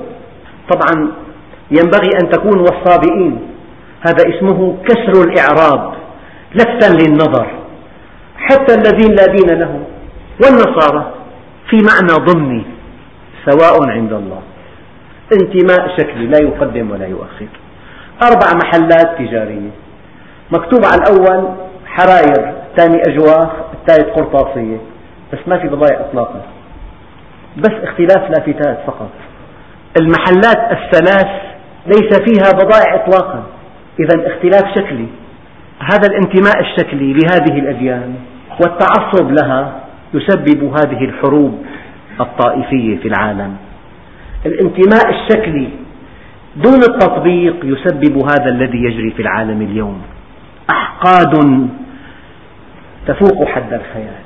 طبعا 0.73 1.13
ينبغي 1.71 2.11
أن 2.23 2.31
تكون 2.31 2.59
والصابئين. 2.61 3.41
هذا 4.01 4.23
اسمه 4.29 4.77
كسر 4.85 5.25
الإعراب 5.29 5.95
لفتا 6.55 6.93
للنظر. 6.93 7.47
حتى 8.37 8.75
الذين 8.75 9.11
لا 9.11 9.27
دين 9.27 9.59
لهم 9.59 9.85
والنصارى 10.45 11.13
في 11.71 11.77
معنى 11.77 12.25
ضمني 12.25 12.65
سواء 13.51 13.91
عند 13.91 14.13
الله. 14.13 14.43
انتماء 15.33 15.97
شكلي 15.97 16.27
لا 16.27 16.39
يقدم 16.39 16.91
ولا 16.91 17.07
يؤخر. 17.07 17.49
أربع 18.23 18.47
محلات 18.65 19.19
تجارية. 19.19 19.71
مكتوب 20.51 20.85
على 20.85 21.03
الأول 21.03 21.55
حراير. 21.87 22.55
الثاني 22.77 23.03
أجواف 23.09 23.51
الثالث 23.75 24.19
قرطاسية. 24.19 24.77
بس 25.33 25.39
ما 25.47 25.59
في 25.59 25.69
بضائع 25.69 26.01
إطلاقا. 26.01 26.43
بس 27.57 27.73
اختلاف 27.83 28.31
لافتات 28.31 28.79
فقط. 28.87 29.11
المحلات 30.01 30.73
الثلاث 30.73 31.29
ليس 31.87 32.19
فيها 32.19 32.53
بضائع 32.53 32.95
إطلاقا. 32.95 33.43
إذا 34.01 34.27
اختلاف 34.27 34.75
شكلي. 34.79 35.07
هذا 35.79 36.09
الانتماء 36.11 36.61
الشكلي 36.61 37.13
لهذه 37.13 37.59
الأديان 37.59 38.15
والتعصب 38.61 39.31
لها 39.31 39.81
يسبب 40.15 40.65
هذه 40.65 41.05
الحروب 41.05 41.65
الطائفية 42.21 42.97
في 42.97 43.09
العالم. 43.09 43.57
الانتماء 44.47 45.11
الشكلي 45.11 45.69
دون 46.57 46.81
التطبيق 46.89 47.57
يسبب 47.65 48.17
هذا 48.17 48.49
الذي 48.49 48.79
يجري 48.79 49.11
في 49.11 49.23
العالم 49.23 49.63
اليوم. 49.63 50.03
أحقاد 50.71 51.69
تفوق 53.07 53.49
حد 53.49 53.73
الخيال. 53.73 54.21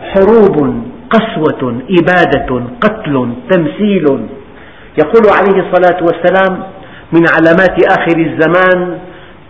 حروب 0.00 0.84
قسوة 1.10 1.82
إبادة 1.90 2.64
قتل 2.80 3.32
تمثيل. 3.50 4.04
يقول 4.98 5.24
عليه 5.38 5.68
الصلاة 5.68 6.02
والسلام 6.02 6.62
من 7.12 7.22
علامات 7.34 7.84
آخر 7.98 8.16
الزمان 8.18 8.98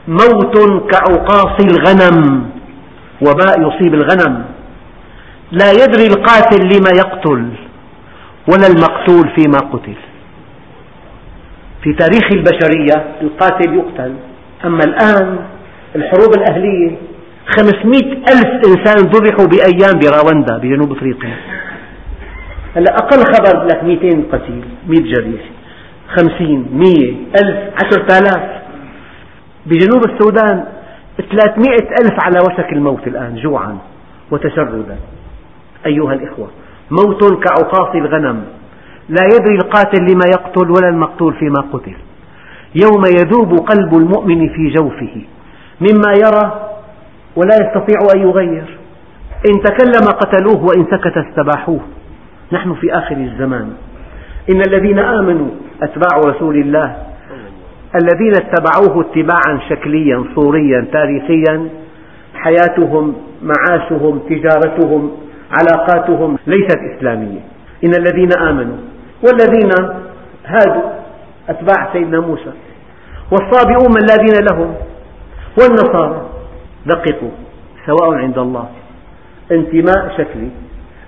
موت 0.08 0.56
كعقاص 0.92 1.56
الغنم 1.64 2.50
وباء 3.22 3.60
يصيب 3.60 3.94
الغنم. 3.94 4.44
لا 5.52 5.70
يدري 5.70 6.06
القاتل 6.06 6.62
لما 6.64 6.90
يقتل 6.96 7.48
ولا 8.48 8.66
المقتول 8.66 9.32
فيما 9.36 9.58
قتل. 9.58 9.94
في 11.82 11.92
تاريخ 11.92 12.32
البشرية 12.32 13.04
القاتل 13.22 13.74
يقتل. 13.74 14.14
أما 14.64 14.84
الآن 14.84 15.38
الحروب 15.96 16.34
الأهلية 16.36 16.96
خمسمئة 17.56 18.12
ألف 18.32 18.50
إنسان 18.66 18.96
ذبحوا 18.96 19.46
بأيام 19.46 19.98
براوندا 19.98 20.58
بجنوب 20.58 20.92
أفريقيا. 20.92 21.36
هلأ 22.76 22.94
أقل 22.94 23.18
خبر 23.34 23.64
لك 23.64 23.84
200 23.84 24.22
قتيل 24.32 24.64
100 24.88 25.00
جريح. 25.00 25.42
50 26.08 26.66
100 26.72 27.14
ألف 27.42 27.58
10000 27.84 28.40
بجنوب 29.66 30.04
السودان 30.10 30.64
300 31.30 31.70
ألف 32.02 32.14
على 32.24 32.38
وشك 32.38 32.72
الموت 32.72 33.06
الآن 33.06 33.36
جوعا 33.36 33.78
وتشردا. 34.30 34.96
أيها 35.86 36.12
الإخوة 36.12 36.48
موت 36.90 37.44
كعقاص 37.44 37.94
الغنم. 37.94 38.44
لا 39.08 39.24
يدري 39.34 39.54
القاتل 39.54 40.02
لما 40.02 40.26
يقتل 40.26 40.70
ولا 40.70 40.88
المقتول 40.88 41.34
فيما 41.34 41.60
قتل. 41.72 41.96
يوم 42.74 43.02
يذوب 43.18 43.58
قلب 43.58 43.94
المؤمن 43.94 44.48
في 44.48 44.68
جوفه. 44.76 45.22
مما 45.80 46.12
يرى 46.24 46.69
ولا 47.36 47.54
يستطيع 47.54 47.98
أن 48.14 48.20
يغير. 48.20 48.78
إن 49.50 49.62
تكلم 49.62 50.08
قتلوه 50.08 50.64
وإن 50.64 50.84
سكت 50.84 51.16
استباحوه. 51.16 51.80
نحن 52.52 52.74
في 52.74 52.94
آخر 52.94 53.16
الزمان. 53.16 53.72
إن 54.52 54.60
الذين 54.68 54.98
آمنوا 54.98 55.48
أتباع 55.82 56.18
رسول 56.26 56.56
الله. 56.56 56.96
الذين 58.02 58.32
اتبعوه 58.36 59.00
اتباعا 59.00 59.60
شكليا 59.68 60.24
صوريا 60.34 60.86
تاريخيا. 60.92 61.68
حياتهم 62.34 63.14
معاشهم 63.42 64.18
تجارتهم 64.18 65.10
علاقاتهم 65.58 66.38
ليست 66.46 66.78
إسلامية. 66.96 67.40
إن 67.84 67.90
الذين 67.98 68.38
آمنوا 68.38 68.76
والذين 69.24 69.70
هادوا 70.46 70.90
أتباع 71.48 71.92
سيدنا 71.92 72.20
موسى. 72.20 72.52
والصابئون 73.32 73.92
دين 74.16 74.46
لهم 74.52 74.74
والنصارى. 75.60 76.26
دققوا 76.86 77.30
سواء 77.86 78.14
عند 78.14 78.38
الله. 78.38 78.68
انتماء 79.52 80.14
شكلي 80.18 80.48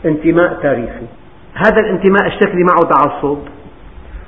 انتماء 0.05 0.59
تاريخي. 0.63 1.07
هذا 1.55 1.81
الانتماء 1.81 2.27
الشكلي 2.27 2.65
معه 2.71 2.89
تعصب. 2.91 3.39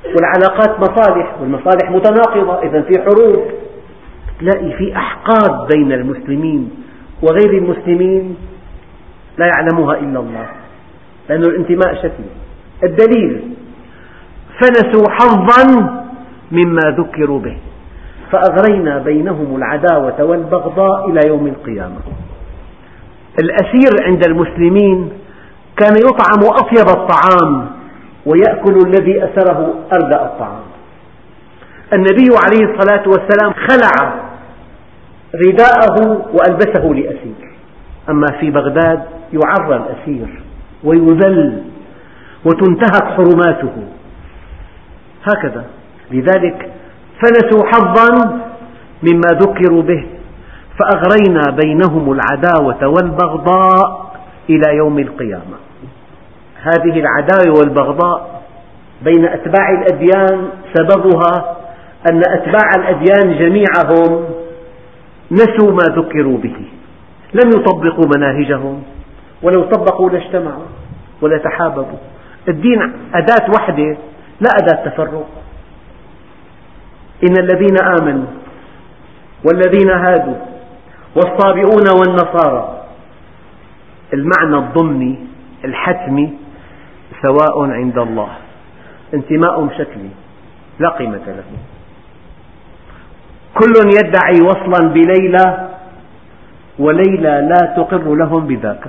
والعلاقات 0.04 0.80
مصالح 0.80 1.40
والمصالح 1.40 1.90
متناقضة 1.90 2.62
إذا 2.62 2.82
في 2.82 2.92
حروب. 3.02 3.44
تلاقي 4.40 4.72
في 4.72 4.96
أحقاد 4.96 5.68
بين 5.74 5.92
المسلمين 5.92 6.70
وغير 7.22 7.50
المسلمين 7.58 8.36
لا 9.38 9.46
يعلمها 9.46 9.94
إلا 9.94 10.20
الله. 10.20 10.48
لأن 11.28 11.40
الانتماء 11.40 11.94
شكلي. 11.94 12.30
الدليل 12.82 13.54
فنسوا 14.60 15.10
حظا 15.10 15.90
مما 16.52 16.96
ذكروا 16.98 17.40
به. 17.40 17.56
فأغرينا 18.34 18.98
بينهم 18.98 19.56
العداوة 19.56 20.24
والبغضاء 20.24 21.10
إلى 21.10 21.20
يوم 21.28 21.46
القيامة. 21.46 22.00
الأسير 23.42 24.06
عند 24.06 24.26
المسلمين 24.26 25.10
كان 25.76 25.96
يطعم 25.96 26.52
أطيب 26.52 26.88
الطعام 26.88 27.66
ويأكل 28.26 28.76
الذي 28.86 29.24
أسره 29.24 29.74
أردأ 29.92 30.22
الطعام. 30.22 30.62
النبي 31.92 32.28
عليه 32.46 32.72
الصلاة 32.72 33.08
والسلام 33.08 33.52
خلع 33.52 34.14
رداءه 35.34 36.26
وألبسه 36.32 36.84
لأسير. 36.84 37.54
أما 38.08 38.26
في 38.40 38.50
بغداد 38.50 39.02
يعرى 39.32 39.76
الأسير 39.76 40.42
ويذل 40.84 41.62
وتنتهك 42.44 43.04
حرماته. 43.04 43.72
هكذا. 45.24 45.64
لذلك 46.10 46.73
فنسوا 47.24 47.66
حظا 47.66 48.40
مما 49.02 49.28
ذكروا 49.32 49.82
به 49.82 50.06
فأغرينا 50.78 51.42
بينهم 51.62 52.12
العداوة 52.12 52.86
والبغضاء 52.88 54.10
إلى 54.50 54.76
يوم 54.76 54.98
القيامة. 54.98 55.56
هذه 56.62 57.00
العداوة 57.00 57.58
والبغضاء 57.58 58.42
بين 59.02 59.24
أتباع 59.24 59.70
الأديان 59.70 60.48
سببها 60.74 61.56
أن 62.10 62.20
أتباع 62.28 62.70
الأديان 62.76 63.38
جميعهم 63.38 64.24
نسوا 65.30 65.72
ما 65.72 66.02
ذكروا 66.02 66.38
به. 66.38 66.56
لم 67.34 67.50
يطبقوا 67.56 68.04
مناهجهم 68.16 68.82
ولو 69.42 69.62
طبقوا 69.62 70.10
لاجتمعوا 70.10 70.66
ولا 71.22 71.38
تحاببوا. 71.38 71.98
الدين 72.48 72.92
أداة 73.14 73.50
وحدة 73.56 73.96
لا 74.40 74.50
أداة 74.62 74.90
تفرق. 74.90 75.26
إن 77.22 77.34
الذين 77.38 77.76
آمنوا 78.00 78.26
والذين 79.44 79.90
هادوا 79.90 80.36
والصابئون 81.16 81.86
والنصارى 81.98 82.84
المعنى 84.14 84.56
الضمني 84.56 85.18
الحتمي 85.64 86.32
سواء 87.22 87.70
عند 87.70 87.98
الله 87.98 88.28
انتماء 89.14 89.68
شكلي 89.78 90.10
لا 90.78 90.88
قيمة 90.88 91.26
له. 91.26 91.44
كل 93.54 93.74
يدعي 93.86 94.40
وصلا 94.42 94.88
بليلى 94.88 95.68
وليلى 96.78 97.48
لا 97.50 97.74
تقر 97.76 98.14
لهم 98.14 98.46
بذاك. 98.46 98.84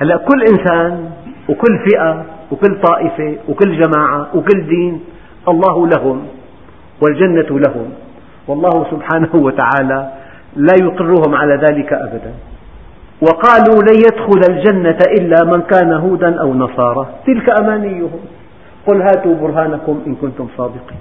هلأ 0.00 0.16
كل 0.16 0.40
إنسان 0.42 1.10
وكل 1.48 1.78
فئة 1.88 2.24
وكل 2.52 2.80
طائفة 2.80 3.36
وكل 3.48 3.82
جماعة 3.82 4.36
وكل 4.36 4.68
دين 4.68 5.04
الله 5.48 5.86
لهم. 5.86 6.28
والجنة 7.02 7.60
لهم. 7.60 7.90
والله 8.48 8.86
سبحانه 8.90 9.28
وتعالى 9.34 10.12
لا 10.56 10.74
يقرهم 10.82 11.34
على 11.34 11.54
ذلك 11.54 11.92
أبدا. 11.92 12.32
وقالوا 13.22 13.82
لن 13.82 13.96
يدخل 13.96 14.40
الجنة 14.50 14.98
إلا 15.18 15.44
من 15.44 15.62
كان 15.62 15.92
هودا 15.92 16.40
أو 16.40 16.54
نصارى. 16.54 17.06
تلك 17.26 17.60
أمانيهم. 17.60 18.20
قل 18.86 19.02
هاتوا 19.02 19.34
برهانكم 19.34 20.02
إن 20.06 20.14
كنتم 20.14 20.48
صادقين. 20.56 20.98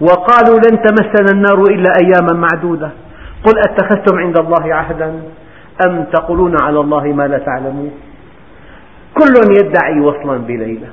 وقالوا 0.00 0.58
لن 0.58 0.82
تمسنا 0.82 1.32
النار 1.32 1.62
إلا 1.62 1.90
أياما 2.02 2.32
معدودة. 2.32 2.90
قل 3.44 3.58
أتخذتم 3.58 4.18
عند 4.18 4.38
الله 4.38 4.74
عهدا 4.74 5.14
أم 5.86 6.04
تقولون 6.04 6.56
على 6.62 6.80
الله 6.80 7.04
ما 7.04 7.28
لا 7.28 7.38
تعلمون؟ 7.38 7.90
كل 9.14 9.34
يدعي 9.50 10.00
وصلا 10.00 10.38
بليلى. 10.38 10.86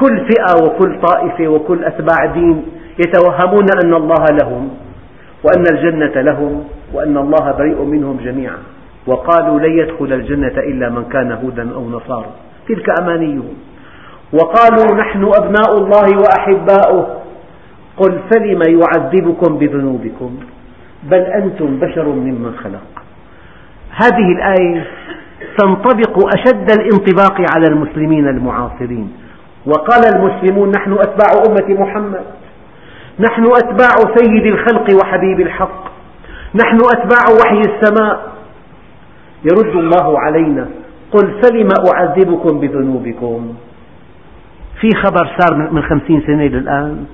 كل 0.00 0.26
فئة 0.28 0.64
وكل 0.64 1.00
طائفة 1.00 1.48
وكل 1.48 1.84
أتباع 1.84 2.26
دين 2.26 2.64
يتوهمون 2.98 3.66
أن 3.84 3.94
الله 3.94 4.24
لهم 4.42 4.70
وأن 5.44 5.64
الجنة 5.72 6.22
لهم 6.22 6.64
وأن 6.92 7.16
الله 7.16 7.52
بريء 7.58 7.82
منهم 7.82 8.16
جميعا. 8.24 8.58
وقالوا 9.06 9.60
لن 9.60 9.78
يدخل 9.78 10.12
الجنة 10.12 10.58
إلا 10.58 10.88
من 10.88 11.04
كان 11.04 11.32
هودا 11.32 11.74
أو 11.74 11.90
نصارى 11.90 12.30
تلك 12.68 13.00
أمانيهم. 13.00 13.54
وقالوا 14.32 14.96
نحن 14.96 15.24
أبناء 15.24 15.78
الله 15.78 16.18
وأحباؤه. 16.18 17.06
قل 17.96 18.18
فلم 18.30 18.62
يعذبكم 18.62 19.58
بذنوبكم؟ 19.58 20.36
بل 21.02 21.20
أنتم 21.20 21.78
بشر 21.78 22.08
ممن 22.08 22.54
خلق. 22.64 23.04
هذه 23.90 24.32
الآية 24.36 24.86
تنطبق 25.58 26.34
أشد 26.34 26.70
الانطباق 26.70 27.36
على 27.54 27.66
المسلمين 27.66 28.28
المعاصرين. 28.28 29.12
وقال 29.66 30.02
المسلمون 30.16 30.70
نحن 30.70 30.92
أتباع 30.92 31.42
أمة 31.46 31.80
محمد. 31.80 32.24
نحن 33.20 33.44
أتباع 33.44 34.14
سيد 34.16 34.46
الخلق 34.46 35.02
وحبيب 35.02 35.40
الحق. 35.40 35.84
نحن 36.54 36.78
أتباع 36.96 37.24
وحي 37.40 37.60
السماء. 37.60 38.32
يرد 39.44 39.76
الله 39.76 40.20
علينا. 40.20 40.68
قل 41.12 41.40
فلم 41.42 41.68
أعذبكم 41.94 42.60
بذنوبكم. 42.60 43.54
في 44.80 44.88
خبر 44.90 45.30
صار 45.38 45.56
من 45.72 45.82
خمسين 45.82 46.22
سنة 46.26 46.44
للآن. 46.44 47.06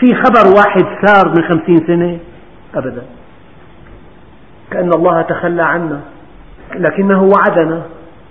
في 0.00 0.06
خبر 0.14 0.56
واحد 0.56 0.84
صار 1.06 1.28
من 1.28 1.44
خمسين 1.44 1.86
سنة. 1.86 2.18
أبدا. 2.74 3.02
كأن 4.70 4.90
الله 4.94 5.22
تخلى 5.22 5.62
عنا. 5.62 6.00
لكنه 6.74 7.22
وعدنا. 7.22 7.82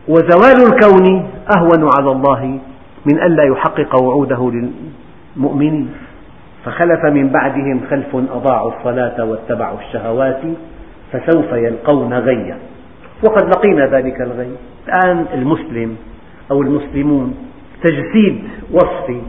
وزوال 0.08 0.74
الكون 0.74 1.30
أهون 1.58 1.90
على 1.98 2.12
الله 2.12 2.60
من 3.06 3.22
ألا 3.22 3.44
يحقق 3.44 4.02
وعوده 4.02 4.52
للمؤمنين. 5.38 5.94
فخلف 6.66 7.06
من 7.06 7.30
بعدهم 7.30 7.82
خلف 7.90 8.16
أضاعوا 8.16 8.72
الصلاة 8.78 9.26
واتبعوا 9.26 9.80
الشهوات 9.80 10.42
فسوف 11.12 11.54
يلقون 11.54 12.14
غيا. 12.14 12.58
وقد 13.24 13.48
لقينا 13.48 13.86
ذلك 13.86 14.22
الغي. 14.22 14.52
الآن 14.88 15.26
المسلم 15.34 15.98
أو 16.52 16.62
المسلمون 16.62 17.36
تجسيد 17.84 18.44
وصفي 18.72 19.22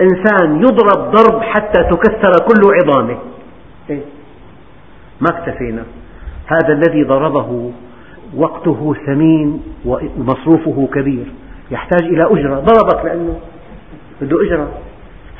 إنسان 0.00 0.56
يضرب 0.56 1.10
ضرب 1.10 1.42
حتى 1.42 1.82
تكسر 1.82 2.32
كل 2.48 2.74
عظامه. 2.82 3.18
إيه؟ 3.90 4.00
ما 5.20 5.38
اكتفينا. 5.38 5.82
هذا 6.46 6.72
الذي 6.72 7.02
ضربه 7.02 7.72
وقته 8.36 8.94
ثمين 9.06 9.62
ومصروفه 9.84 10.88
كبير. 10.94 11.26
يحتاج 11.70 12.02
إلى 12.02 12.24
أجرة. 12.24 12.54
ضربك 12.54 13.04
لأنه 13.04 13.36
بده 14.20 14.36
أجرة. 14.46 14.68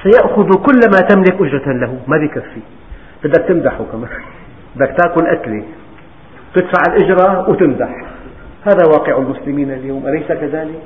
سيأخذ 0.03 0.49
كل 0.53 0.80
ما 0.92 1.01
تملك 1.09 1.40
أجرة 1.40 1.72
له. 1.72 1.99
ما 2.07 2.18
بكفي 2.18 2.61
بدك 3.24 3.44
تمدحه 3.49 3.84
كمان. 3.92 4.11
بدك 4.76 4.96
تأكل 4.99 5.26
أكلة. 5.26 5.64
تدفع 6.55 6.82
الأجرة 6.88 7.49
وتمدح. 7.49 8.05
هذا 8.66 8.86
واقع 8.86 9.18
المسلمين 9.18 9.70
اليوم. 9.70 10.07
أليس 10.07 10.26
كذلك؟ 10.28 10.82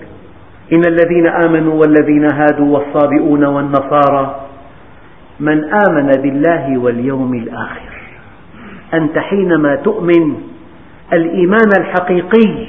إن 0.73 0.83
الذين 0.89 1.27
آمنوا 1.27 1.75
والذين 1.75 2.25
هادوا 2.33 2.79
والصابئون 2.79 3.45
والنصارى 3.45 4.41
من 5.41 5.65
آمن 5.65 6.07
بالله 6.23 6.79
واليوم 6.79 7.35
الآخر 7.35 7.93
أنت 8.95 9.19
حينما 9.19 9.77
تؤمن 9.77 10.37
الإيمان 11.13 11.71
الحقيقي 11.79 12.67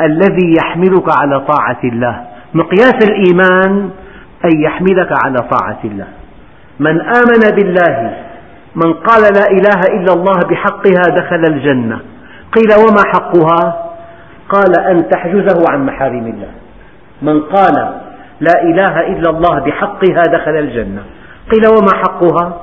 الذي 0.00 0.54
يحملك 0.58 1.04
على 1.20 1.40
طاعة 1.40 1.80
الله. 1.84 2.24
مقياس 2.54 2.94
الإيمان 3.08 3.90
أن 4.44 4.60
يحملك 4.60 5.08
على 5.24 5.36
طاعة 5.36 5.80
الله. 5.84 6.06
من 6.80 7.00
آمن 7.00 7.56
بالله 7.56 8.16
من 8.74 8.92
قال 8.92 9.22
لا 9.22 9.46
إله 9.50 9.80
إلا 9.96 10.12
الله 10.12 10.38
بحقها 10.50 11.16
دخل 11.16 11.44
الجنة. 11.54 12.00
قيل 12.52 12.70
وما 12.78 13.02
حقها؟ 13.14 13.92
قال 14.48 14.80
أن 14.80 15.08
تحجزه 15.08 15.64
عن 15.70 15.86
محارم 15.86 16.26
الله. 16.26 16.50
من 17.22 17.40
قال 17.40 17.74
لا 18.40 18.62
إله 18.62 19.00
إلا 19.00 19.30
الله 19.30 19.60
بحقها 19.60 20.22
دخل 20.32 20.56
الجنة. 20.56 21.02
قيل 21.52 21.62
وما 21.66 21.94
حقها؟ 21.94 22.56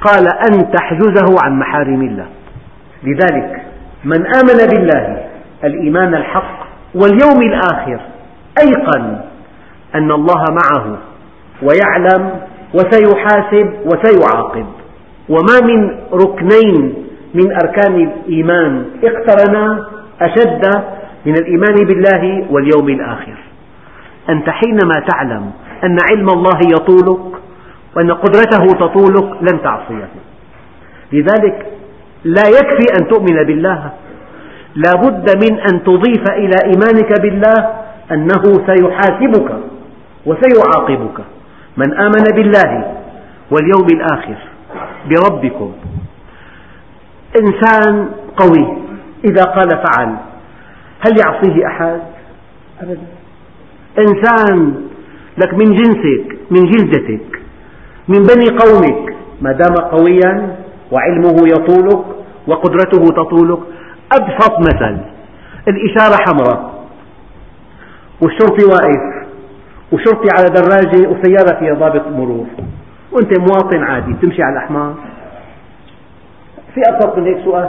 قال 0.00 0.26
أن 0.50 0.72
تحجزه 0.72 1.36
عن 1.44 1.58
محارم 1.58 2.02
الله. 2.02 2.26
لذلك 3.02 3.62
من 4.04 4.26
آمن 4.26 4.66
بالله 4.74 5.26
الإيمان 5.64 6.14
الحق 6.14 6.66
واليوم 6.94 7.42
الآخر 7.42 8.00
أيقن 8.62 9.18
أن 9.94 10.10
الله 10.10 10.44
معه. 10.50 10.98
ويعلم 11.62 12.30
وسيحاسب 12.74 13.72
وسيعاقب. 13.84 14.66
وما 15.28 15.60
من 15.68 15.98
ركنين 16.12 16.94
من 17.34 17.52
أركان 17.52 17.94
الإيمان 17.94 18.84
اقترنا 19.04 19.86
أشد 20.20 20.62
من 21.26 21.34
الإيمان 21.34 21.74
بالله 21.74 22.46
واليوم 22.50 22.88
الآخر. 22.88 23.36
أنت 24.28 24.50
حينما 24.50 24.94
تعلم 25.08 25.50
أن 25.84 25.96
علم 26.10 26.28
الله 26.28 26.60
يطولك 26.70 27.32
وأن 27.96 28.12
قدرته 28.12 28.66
تطولك 28.66 29.42
لن 29.42 29.62
تعصيه. 29.62 30.08
لذلك 31.12 31.66
لا 32.24 32.42
يكفي 32.48 32.86
أن 33.00 33.08
تؤمن 33.08 33.44
بالله. 33.46 33.90
لا 34.74 34.92
بد 34.92 35.30
من 35.44 35.60
أن 35.60 35.84
تضيف 35.84 36.24
إلى 36.30 36.56
إيمانك 36.64 37.20
بالله 37.20 37.70
أنه 38.12 38.42
سيحاسبك 38.66 39.56
وسيعاقبك. 40.26 41.20
من 41.76 41.94
آمن 41.94 42.24
بالله 42.34 42.96
واليوم 43.50 43.86
الآخر 43.92 44.36
بربكم. 45.08 45.72
إنسان 47.40 48.08
قوي 48.36 48.78
إذا 49.24 49.42
قال 49.42 49.68
فعل 49.68 50.16
هل 51.00 51.18
يعصيه 51.18 51.66
أحد؟ 51.66 52.00
أبدا. 52.80 53.06
إنسان 53.98 54.74
لك 55.38 55.54
من 55.54 55.64
جنسك 55.64 56.38
من 56.50 56.70
جلدتك 56.70 57.40
من 58.08 58.22
بني 58.22 58.58
قومك 58.58 59.16
ما 59.40 59.52
دام 59.52 59.74
قويا 59.74 60.56
وعلمه 60.92 61.48
يطولك 61.48 62.04
وقدرته 62.46 63.04
تطولك. 63.06 63.58
أبسط 64.12 64.58
مثل 64.58 64.98
الإشارة 65.68 66.16
حمراء 66.26 66.86
والشرطي 68.22 68.64
واقف. 68.64 69.15
وشرطي 69.92 70.28
على 70.38 70.48
دراجة 70.48 71.08
وسيارة 71.08 71.58
فيها 71.58 71.74
ضابط 71.74 72.08
مرور. 72.08 72.46
وأنت 73.12 73.38
مواطن 73.38 73.84
عادي 73.84 74.14
تمشي 74.22 74.42
على 74.42 74.52
الأحمر 74.52 74.94
في 76.74 76.80
أبسط 76.88 77.18
من 77.18 77.26
هيك 77.26 77.44
سؤال؟ 77.44 77.68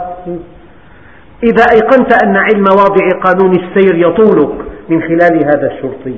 إذا 1.42 1.64
أيقنت 1.72 2.24
أن 2.24 2.36
علم 2.36 2.64
واضع 2.70 3.20
قانون 3.24 3.54
السير 3.54 3.94
يطولك 3.94 4.54
من 4.88 5.02
خلال 5.02 5.44
هذا 5.44 5.72
الشرطي 5.72 6.14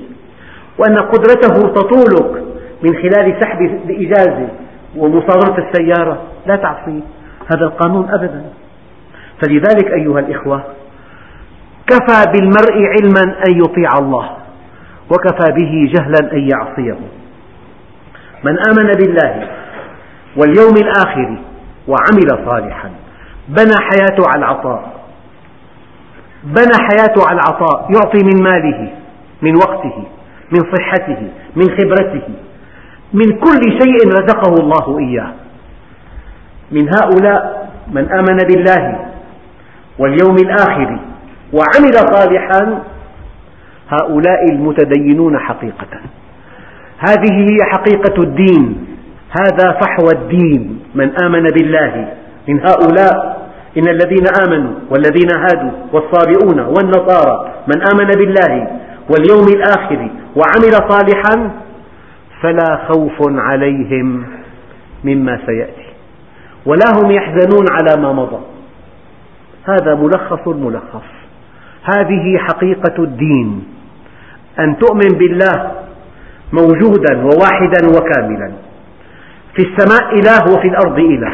وأن 0.79 0.99
قدرته 0.99 1.73
تطولك 1.75 2.43
من 2.83 2.95
خلال 2.95 3.41
سحب 3.41 3.61
الإجازة 3.61 4.49
ومصادرة 4.97 5.69
السيارة 5.69 6.23
لا 6.47 6.57
تعصيه 6.57 7.01
هذا 7.53 7.65
القانون 7.65 8.09
أبدا. 8.11 8.45
فلذلك 9.43 9.93
أيها 9.93 10.19
الإخوة 10.19 10.63
كفى 11.87 12.33
بالمرء 12.33 12.75
علما 12.75 13.37
أن 13.49 13.59
يطيع 13.59 13.89
الله. 13.99 14.40
وكفى 15.11 15.53
به 15.53 15.93
جهلا 15.95 16.33
أن 16.33 16.49
يعصيه. 16.49 16.99
من 18.45 18.57
آمن 18.69 18.91
بالله 18.93 19.49
واليوم 20.37 20.75
الآخر 20.77 21.39
وعمل 21.89 22.47
صالحا 22.47 22.91
بنى 23.49 23.75
حياته 23.81 24.25
على 24.35 24.39
العطاء. 24.39 24.93
بنى 26.45 26.77
حياته 26.89 27.23
على 27.29 27.41
العطاء 27.41 27.91
يعطي 27.93 28.19
من 28.25 28.43
ماله 28.43 28.93
من 29.43 29.57
وقته 29.57 30.05
من 30.53 30.61
صحته 30.75 31.29
من 31.57 31.65
خبرته. 31.65 32.29
من 33.13 33.27
كل 33.27 33.63
شيء 33.63 34.09
رزقه 34.09 34.55
الله 34.63 34.99
إياه. 34.99 35.33
من 36.71 36.89
هؤلاء 36.89 37.71
من 37.93 38.13
آمن 38.13 38.37
بالله 38.37 39.11
واليوم 39.99 40.37
الآخر 40.37 40.99
وعمل 41.53 41.95
صالحا 42.15 42.83
هؤلاء 43.91 44.45
المتدينون 44.53 45.39
حقيقة. 45.39 46.01
هذه 47.09 47.33
هي 47.33 47.59
حقيقة 47.73 48.23
الدين. 48.23 48.87
هذا 49.41 49.79
فحوى 49.81 50.13
الدين. 50.15 50.81
من 50.95 51.11
آمن 51.25 51.43
بالله 51.43 52.15
من 52.49 52.61
هؤلاء 52.61 53.41
إن 53.79 53.89
الذين 53.89 54.25
آمنوا 54.47 54.75
والذين 54.91 55.29
هادوا 55.37 55.71
والصابئون 55.93 56.61
والنصارى 56.61 57.55
من 57.67 57.83
آمن 57.95 58.07
بالله 58.07 58.81
واليوم 59.11 59.47
الآخر 59.57 60.11
وعمل 60.37 60.73
صالحا 60.91 61.51
فلا 62.43 62.87
خوف 62.89 63.19
عليهم 63.21 64.25
مما 65.05 65.39
سيأتي. 65.47 65.91
ولا 66.67 66.87
هم 66.95 67.11
يحزنون 67.11 67.65
على 67.71 68.03
ما 68.03 68.13
مضى. 68.13 68.41
هذا 69.65 69.95
ملخص 69.95 70.49
الملخص 70.49 71.09
هذه 71.97 72.39
حقيقة 72.39 73.03
الدين. 73.03 73.65
أن 74.59 74.79
تؤمن 74.79 75.19
بالله 75.19 75.73
موجودا 76.53 77.25
وواحدا 77.25 77.89
وكاملا. 77.89 78.53
في 79.55 79.63
السماء 79.63 80.15
إله 80.15 80.55
وفي 80.55 80.69
الأرض 80.69 80.99
إله. 80.99 81.33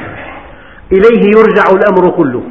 إليه 0.93 1.23
يرجع 1.37 1.64
الأمر 1.73 2.11
كله. 2.11 2.43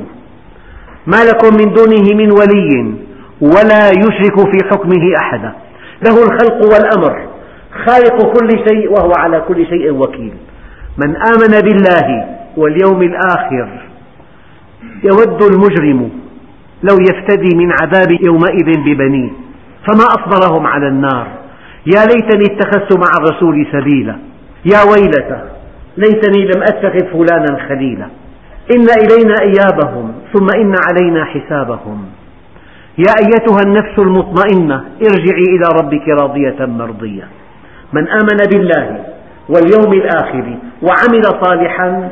ما 1.08 1.18
لكم 1.24 1.58
من 1.58 1.74
دونه 1.74 2.16
من 2.16 2.32
ولي 2.32 2.94
ولا 3.42 3.90
يشرك 3.90 4.38
في 4.40 4.68
حكمه 4.72 5.14
أحدا. 5.22 5.54
له 6.08 6.24
الخلق 6.24 6.74
والأمر. 6.74 7.28
خالق 7.86 8.34
كل 8.40 8.50
شيء 8.70 8.92
وهو 8.92 9.12
على 9.18 9.44
كل 9.48 9.66
شيء 9.66 9.92
وكيل. 9.92 10.34
من 10.98 11.16
آمن 11.16 11.62
بالله 11.62 12.38
واليوم 12.58 13.02
الآخر 13.02 13.68
يود 15.04 15.44
المجرم 15.44 16.10
لو 16.84 16.98
يفتدي 17.10 17.58
من 17.58 17.72
عذاب 17.82 18.12
يومئذ 18.12 18.80
ببنيه. 18.86 19.45
فما 19.88 20.06
أصبرهم 20.06 20.68
على 20.68 20.88
النار. 20.88 21.28
يا 21.86 22.06
ليتني 22.06 22.56
اتخذت 22.56 22.94
مع 22.98 23.12
الرسول 23.20 23.68
سبيلا. 23.72 24.16
يا 24.74 24.80
ويلتى 24.92 25.42
ليتني 25.98 26.46
لم 26.46 26.62
أتخذ 26.62 27.06
فلانا 27.14 27.68
خليلا. 27.70 28.08
إن 28.76 28.88
إلينا 29.04 29.36
إيابهم 29.42 30.14
ثم 30.34 30.48
إن 30.62 30.76
علينا 30.90 31.26
حسابهم. 31.26 32.06
يا 32.98 33.14
أيتها 33.24 33.62
النفس 33.66 34.00
المطمئنة 34.00 34.84
ارجعي 35.02 35.46
إلى 35.50 35.82
ربك 35.82 36.08
راضية 36.22 36.66
مرضية. 36.66 37.28
من 37.94 38.08
آمن 38.08 38.38
بالله 38.52 39.04
واليوم 39.50 39.94
الآخر 39.94 40.58
وعمل 40.82 41.24
صالحا 41.44 42.10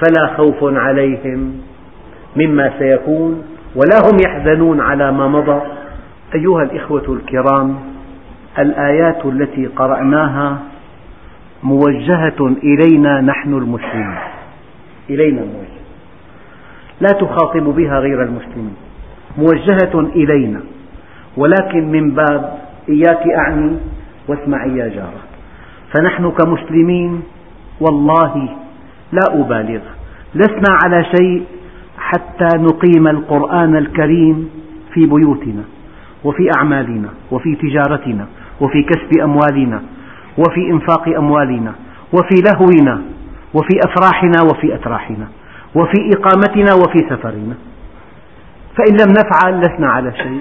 فلا 0.00 0.36
خوف 0.36 0.56
عليهم 0.62 1.60
مما 2.36 2.72
سيكون 2.78 3.42
ولا 3.76 3.98
هم 4.04 4.16
يحزنون 4.26 4.80
على 4.80 5.12
ما 5.12 5.28
مضى. 5.28 5.60
أيها 6.34 6.62
الإخوة 6.62 7.04
الكرام 7.08 7.76
الآيات 8.58 9.26
التي 9.26 9.66
قرأناها 9.66 10.58
موجهة 11.62 12.56
إلينا 12.62 13.20
نحن 13.20 13.54
المسلمين 13.54 14.18
إلينا 15.10 15.40
موجهة. 15.40 15.82
لا 17.00 17.08
تخاطب 17.08 17.62
بها 17.62 17.98
غير 17.98 18.22
المسلمين. 18.22 18.76
موجهة 19.38 20.00
إلينا. 20.00 20.60
ولكن 21.36 21.92
من 21.92 22.10
باب 22.10 22.58
إياك 22.88 23.26
أعني 23.38 23.76
واسمعي 24.28 24.76
يا 24.76 24.88
جارة 24.88 25.22
فنحن 25.94 26.30
كمسلمين 26.30 27.22
والله 27.80 28.48
لا 29.12 29.40
أبالغ. 29.40 29.80
لسنا 30.34 30.78
على 30.84 31.04
شيء 31.04 31.42
حتى 31.98 32.48
نقيم 32.58 33.08
القرآن 33.08 33.76
الكريم 33.76 34.50
في 34.92 35.06
بيوتنا. 35.06 35.62
وفي 36.24 36.50
أعمالنا 36.56 37.08
وفي 37.30 37.56
تجارتنا 37.56 38.26
وفي 38.60 38.82
كسب 38.82 39.20
أموالنا 39.22 39.82
وفي 40.38 40.70
إنفاق 40.70 41.08
أموالنا 41.08 41.72
وفي 42.12 42.42
لهونا 42.46 43.02
وفي 43.54 43.80
أفراحنا 43.84 44.42
وفي 44.42 44.74
أتراحنا 44.74 45.26
وفي 45.74 46.10
إقامتنا 46.16 46.74
وفي 46.74 46.98
سفرنا. 47.10 47.54
فإن 48.76 48.96
لم 49.00 49.12
نفعل 49.12 49.60
لسنا 49.60 49.88
على 49.90 50.12
شيء. 50.12 50.40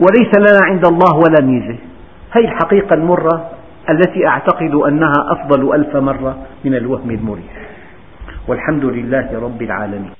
وليس 0.00 0.32
لنا 0.38 0.58
عند 0.62 0.86
الله 0.86 1.14
ولا 1.16 1.46
ميزة. 1.46 1.78
هذه 2.30 2.44
الحقيقة 2.44 2.94
المرة 2.94 3.50
التي 3.90 4.26
أعتقد 4.26 4.74
أنها 4.74 5.32
أفضل 5.32 5.74
ألف 5.74 5.96
مرة 5.96 6.36
من 6.64 6.74
الوهم 6.74 7.10
المريح. 7.10 7.68
والحمد 8.48 8.84
لله 8.84 9.40
رب 9.42 9.62
العالمين. 9.62 10.18